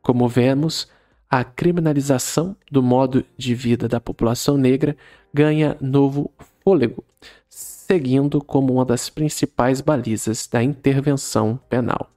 [0.02, 0.88] Como vemos,
[1.30, 4.98] a criminalização do modo de vida da população negra
[5.32, 6.32] ganha novo
[6.64, 7.04] fôlego,
[7.48, 12.10] seguindo como uma das principais balizas da intervenção penal.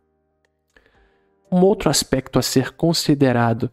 [1.52, 3.70] Um outro aspecto a ser considerado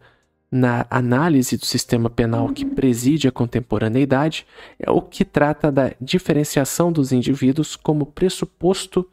[0.50, 4.46] na análise do sistema penal que preside a contemporaneidade
[4.78, 9.08] é o que trata da diferenciação dos indivíduos como pressuposto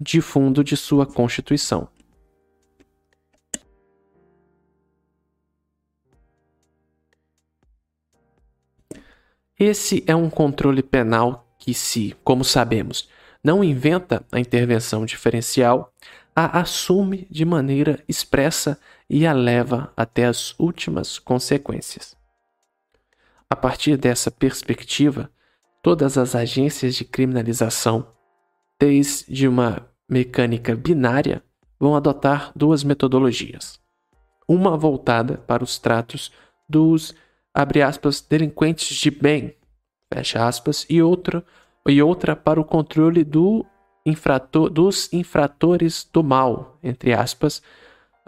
[0.00, 1.88] de fundo de sua Constituição.
[9.58, 13.08] Esse é um controle penal que, se, como sabemos,
[13.42, 15.92] não inventa a intervenção diferencial,
[16.34, 18.78] a assume de maneira expressa
[19.08, 22.16] e a leva até as últimas consequências.
[23.48, 25.30] A partir dessa perspectiva,
[25.82, 28.06] todas as agências de criminalização,
[28.78, 31.42] desde uma mecânica binária,
[31.80, 33.80] vão adotar duas metodologias.
[34.46, 36.32] Uma voltada para os tratos
[36.68, 37.14] dos,
[37.54, 39.54] aspas, delinquentes de bem,
[40.36, 41.44] aspas, e outra,
[41.86, 43.64] e outra para o controle do
[44.04, 47.62] infrator, dos infratores do mal, entre aspas,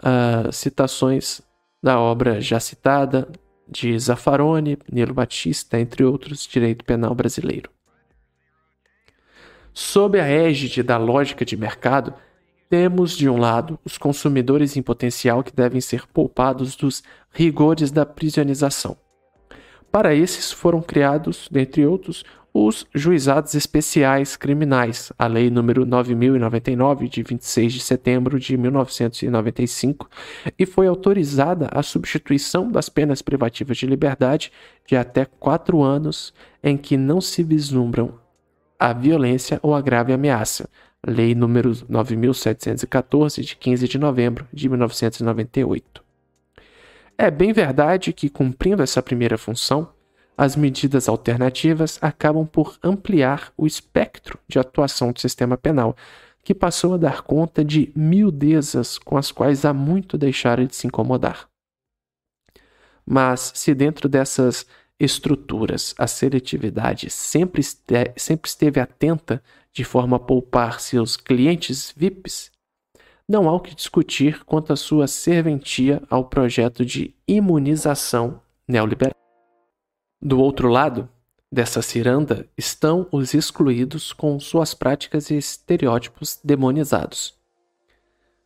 [0.01, 1.41] uh, citações
[1.81, 3.27] da obra já citada
[3.67, 7.69] de Zaffaroni, Nilo Batista, entre outros, direito penal brasileiro.
[9.73, 12.13] Sob a égide da lógica de mercado,
[12.69, 18.05] temos, de um lado, os consumidores em potencial que devem ser poupados dos rigores da
[18.05, 18.97] prisionização.
[19.91, 22.23] Para esses foram criados, dentre outros,
[22.53, 30.09] os juizados especiais criminais, a Lei número 9099 de 26 de setembro de 1995,
[30.59, 34.51] e foi autorizada a substituição das penas privativas de liberdade
[34.85, 38.19] de até quatro anos em que não se vislumbram
[38.77, 40.67] a violência ou a grave ameaça.
[41.07, 46.03] Lei número 9714 de 15 de novembro de 1998.
[47.17, 49.89] É bem verdade que, cumprindo essa primeira função,
[50.41, 55.95] as medidas alternativas acabam por ampliar o espectro de atuação do sistema penal,
[56.43, 60.87] que passou a dar conta de miudezas com as quais há muito deixaram de se
[60.87, 61.47] incomodar.
[63.05, 64.65] Mas se dentro dessas
[64.99, 72.49] estruturas a seletividade sempre, este sempre esteve atenta de forma a poupar seus clientes VIPs,
[73.29, 79.20] não há o que discutir quanto à sua serventia ao projeto de imunização neoliberal.
[80.21, 81.09] Do outro lado
[81.51, 87.33] dessa ciranda estão os excluídos com suas práticas e estereótipos demonizados.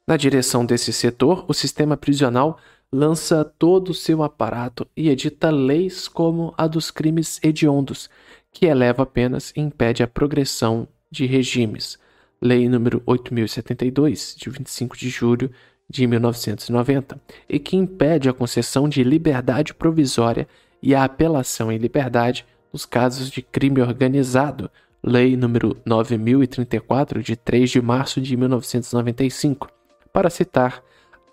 [0.07, 2.57] Na direção desse setor, o sistema prisional
[2.89, 8.10] lança todo o seu aparato e edita leis como a dos crimes hediondos,
[8.53, 11.99] que eleva apenas e impede a progressão de regimes.
[12.41, 15.52] Lei número 8072, de 25 de julho
[15.89, 17.19] de 1990,
[17.49, 20.47] e que impede a concessão de liberdade provisória
[20.86, 24.70] e a apelação em liberdade nos casos de crime organizado.
[25.03, 29.68] Lei número 9034, de 3 de março de 1995,
[30.14, 30.84] para citar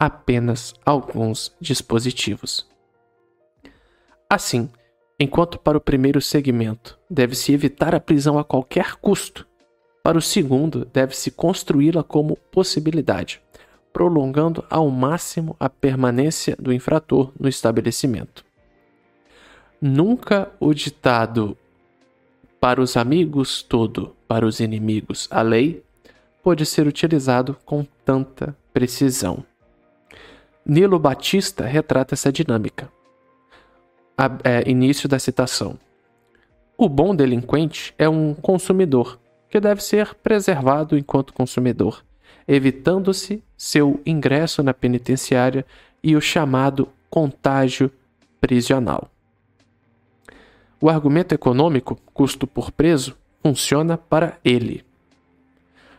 [0.00, 2.66] apenas alguns dispositivos.
[4.28, 4.70] Assim,
[5.20, 9.46] enquanto para o primeiro segmento deve-se evitar a prisão a qualquer custo,
[10.02, 13.40] para o segundo deve-se construí-la como possibilidade,
[13.92, 18.44] prolongando ao máximo a permanência do infrator no estabelecimento.
[19.84, 21.58] Nunca o ditado
[22.60, 25.82] para os amigos todo, para os inimigos a lei,
[26.40, 29.44] pode ser utilizado com tanta precisão.
[30.64, 32.88] Nilo Batista retrata essa dinâmica.
[34.16, 35.76] A, é, início da citação.
[36.78, 39.18] O bom delinquente é um consumidor
[39.50, 42.04] que deve ser preservado enquanto consumidor,
[42.46, 45.66] evitando-se seu ingresso na penitenciária
[46.00, 47.90] e o chamado contágio
[48.40, 49.11] prisional.
[50.82, 54.84] O argumento econômico, custo por preso, funciona para ele.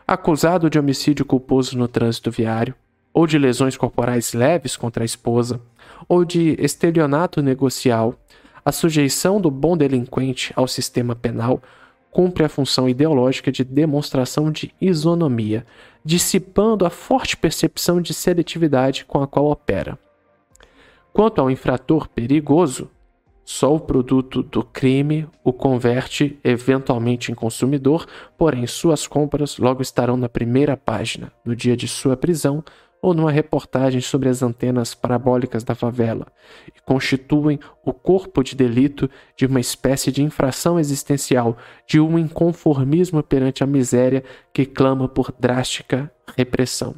[0.05, 2.75] Acusado de homicídio culposo no trânsito viário,
[3.13, 5.61] ou de lesões corporais leves contra a esposa,
[6.05, 8.13] ou de estelionato negocial,
[8.65, 11.63] a sujeição do bom delinquente ao sistema penal
[12.11, 15.65] cumpre a função ideológica de demonstração de isonomia,
[16.03, 19.97] dissipando a forte percepção de seletividade com a qual opera.
[21.13, 22.91] Quanto ao infrator perigoso,
[23.45, 28.05] só o produto do crime o converte eventualmente em consumidor,
[28.37, 32.63] porém suas compras logo estarão na primeira página no dia de sua prisão
[33.01, 36.25] ou numa reportagem sobre as antenas parabólicas da favela
[36.73, 43.21] e constituem o corpo de delito de uma espécie de infração existencial, de um inconformismo
[43.21, 46.95] perante a miséria que clama por drástica repressão.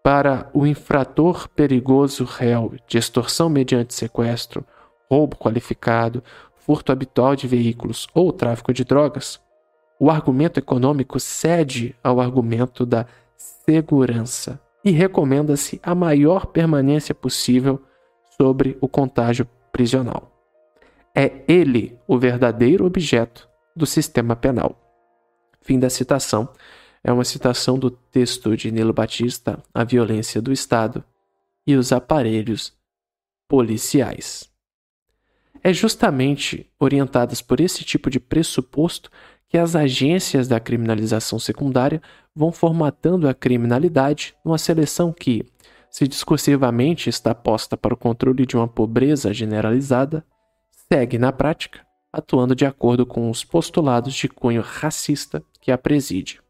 [0.00, 4.64] Para o infrator perigoso réu de extorsão mediante sequestro,
[5.10, 6.22] roubo qualificado,
[6.56, 9.40] furto habitual de veículos ou tráfico de drogas,
[9.98, 13.06] o argumento econômico cede ao argumento da
[13.36, 17.82] segurança e recomenda-se a maior permanência possível
[18.36, 20.32] sobre o contágio prisional.
[21.14, 24.78] É ele o verdadeiro objeto do sistema penal.
[25.60, 26.48] Fim da citação.
[27.02, 31.02] É uma citação do texto de Nilo Batista, A Violência do Estado
[31.66, 32.72] e os Aparelhos
[33.48, 34.47] Policiais.
[35.62, 39.10] É justamente orientadas por esse tipo de pressuposto
[39.48, 42.02] que as agências da criminalização secundária
[42.34, 45.44] vão formatando a criminalidade numa seleção que,
[45.90, 50.24] se discursivamente está posta para o controle de uma pobreza generalizada,
[50.90, 56.40] segue na prática atuando de acordo com os postulados de cunho racista que a preside.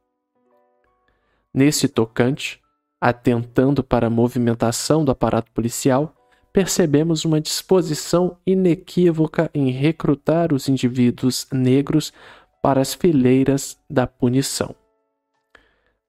[1.53, 2.61] Nesse tocante,
[3.01, 6.15] atentando para a movimentação do aparato policial,
[6.59, 12.13] percebemos uma disposição inequívoca em recrutar os indivíduos negros
[12.61, 14.75] para as fileiras da punição.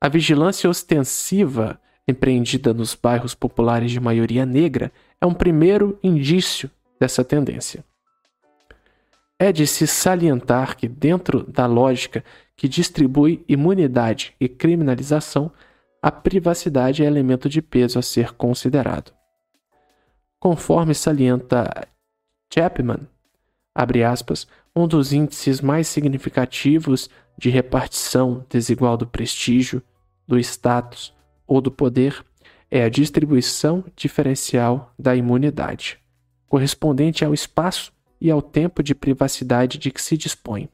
[0.02, 6.68] A vigilância ostensiva empreendida nos bairros populares de maioria negra é um primeiro indício
[7.00, 7.86] dessa tendência.
[9.38, 12.24] É de se salientar que, dentro da lógica
[12.58, 15.52] que distribui imunidade e criminalização,
[16.02, 19.19] a privacidade é elemento de peso a ser considerado.
[20.40, 21.70] Conforme salienta
[22.54, 23.08] Chapman,
[23.76, 29.84] aspas, um dos índices mais significativos de repartição desigual do prestígio,
[30.26, 31.14] do status
[31.46, 32.24] ou do poder
[32.72, 36.00] é a distribuição diferencial da imunidade,
[36.48, 37.92] correspondente ao espaço
[38.22, 40.70] e ao tempo de privacidade de que se dispõe.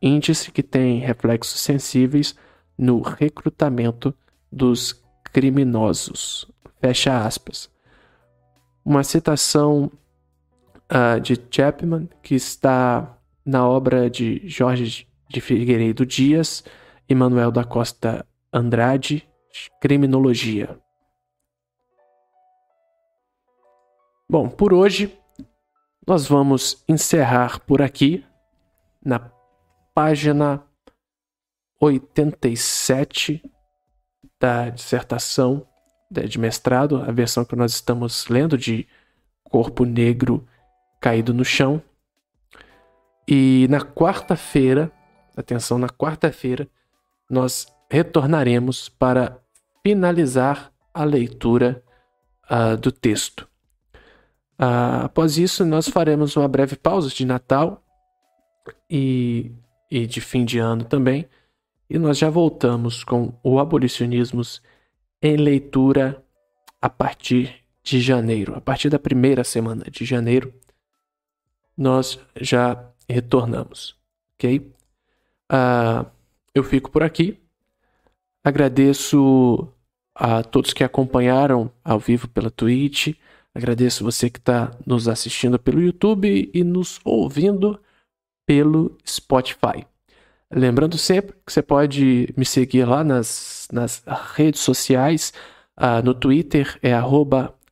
[0.00, 2.34] Índice que tem reflexos sensíveis
[2.76, 4.14] no recrutamento
[4.50, 5.02] dos
[5.32, 6.50] criminosos.
[6.80, 7.68] Fecha aspas.
[8.88, 9.92] Uma citação
[10.90, 16.64] uh, de Chapman, que está na obra de Jorge de Figueiredo Dias
[17.06, 19.28] e Manuel da Costa Andrade,
[19.78, 20.80] Criminologia.
[24.26, 25.14] Bom, por hoje
[26.06, 28.24] nós vamos encerrar por aqui
[29.04, 29.18] na
[29.94, 30.64] página
[31.78, 33.42] 87
[34.40, 35.67] da dissertação
[36.10, 38.86] de mestrado, a versão que nós estamos lendo de
[39.44, 40.46] Corpo Negro
[41.00, 41.82] Caído no Chão.
[43.26, 44.90] E na quarta-feira,
[45.36, 46.68] atenção, na quarta-feira,
[47.28, 49.38] nós retornaremos para
[49.82, 51.82] finalizar a leitura
[52.50, 53.46] uh, do texto.
[54.58, 57.82] Uh, após isso, nós faremos uma breve pausa de Natal
[58.90, 59.52] e,
[59.90, 61.28] e de fim de ano também,
[61.88, 64.60] e nós já voltamos com o Abolicionismos
[65.22, 66.22] em leitura
[66.80, 68.54] a partir de janeiro.
[68.54, 70.52] A partir da primeira semana de janeiro,
[71.76, 73.96] nós já retornamos,
[74.34, 74.58] ok?
[75.50, 76.06] Uh,
[76.54, 77.38] eu fico por aqui.
[78.44, 79.68] Agradeço
[80.14, 83.14] a todos que acompanharam ao vivo pela Twitch.
[83.54, 87.80] Agradeço você que está nos assistindo pelo YouTube e nos ouvindo
[88.46, 89.86] pelo Spotify.
[90.50, 94.02] Lembrando sempre que você pode me seguir lá nas, nas
[94.34, 95.32] redes sociais.
[95.76, 96.92] Uh, no Twitter é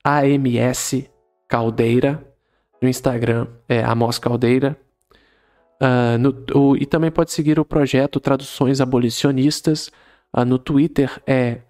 [0.04, 2.22] AMSCaldeira.
[2.80, 4.78] No Instagram é Amos Caldeira.
[5.82, 9.90] Uh, no, o, e também pode seguir o projeto Traduções Abolicionistas.
[10.36, 11.62] Uh, no Twitter é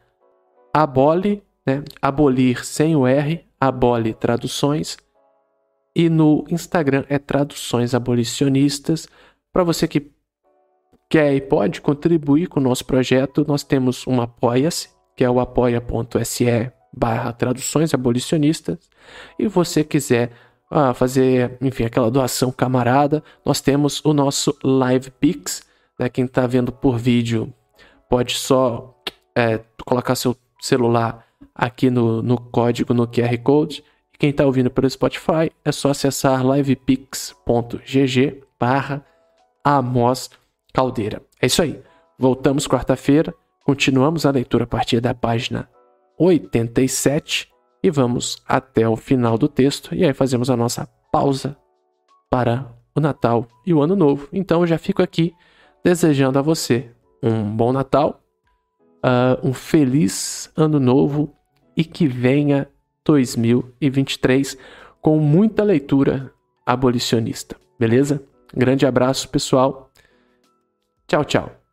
[0.75, 1.85] abole, né?
[2.03, 4.97] abolir sem o R, abole traduções.
[5.95, 9.09] E no Instagram é Traduções Abolicionistas.
[9.53, 10.16] Para você que
[11.09, 15.41] quer e pode contribuir com o nosso projeto, nós temos um Apoia-se, que é o
[15.41, 18.79] apoia.se barra traduções abolicionistas.
[19.39, 20.33] E você quiser
[20.71, 25.63] ah, fazer, enfim, aquela doação camarada, nós temos o nosso Live Pix.
[25.99, 26.09] Né?
[26.09, 27.53] Quem está vendo por vídeo
[28.09, 28.95] pode só
[29.35, 31.25] é, colocar seu celular
[31.55, 33.85] aqui no, no código, no QR Code.
[34.13, 39.05] E quem está ouvindo pelo Spotify é só acessar livepix.gg barra
[39.65, 40.31] Amos
[40.77, 41.23] Caldeira.
[41.41, 41.81] É isso aí.
[42.19, 43.35] Voltamos quarta-feira,
[43.65, 45.71] continuamos a leitura a partir da página
[46.19, 47.49] 87
[47.83, 49.95] e vamos até o final do texto.
[49.95, 51.57] E aí fazemos a nossa pausa
[52.29, 54.29] para o Natal e o Ano Novo.
[54.31, 55.33] Então eu já fico aqui
[55.83, 56.91] desejando a você
[57.23, 58.21] um bom Natal,
[59.03, 61.33] uh, um feliz Ano Novo
[61.75, 62.69] e que venha
[63.03, 64.59] 2023
[65.01, 66.31] com muita leitura
[66.67, 67.57] abolicionista.
[67.79, 68.23] Beleza?
[68.55, 69.86] Grande abraço, pessoal.
[71.09, 71.66] Tchau, tchau.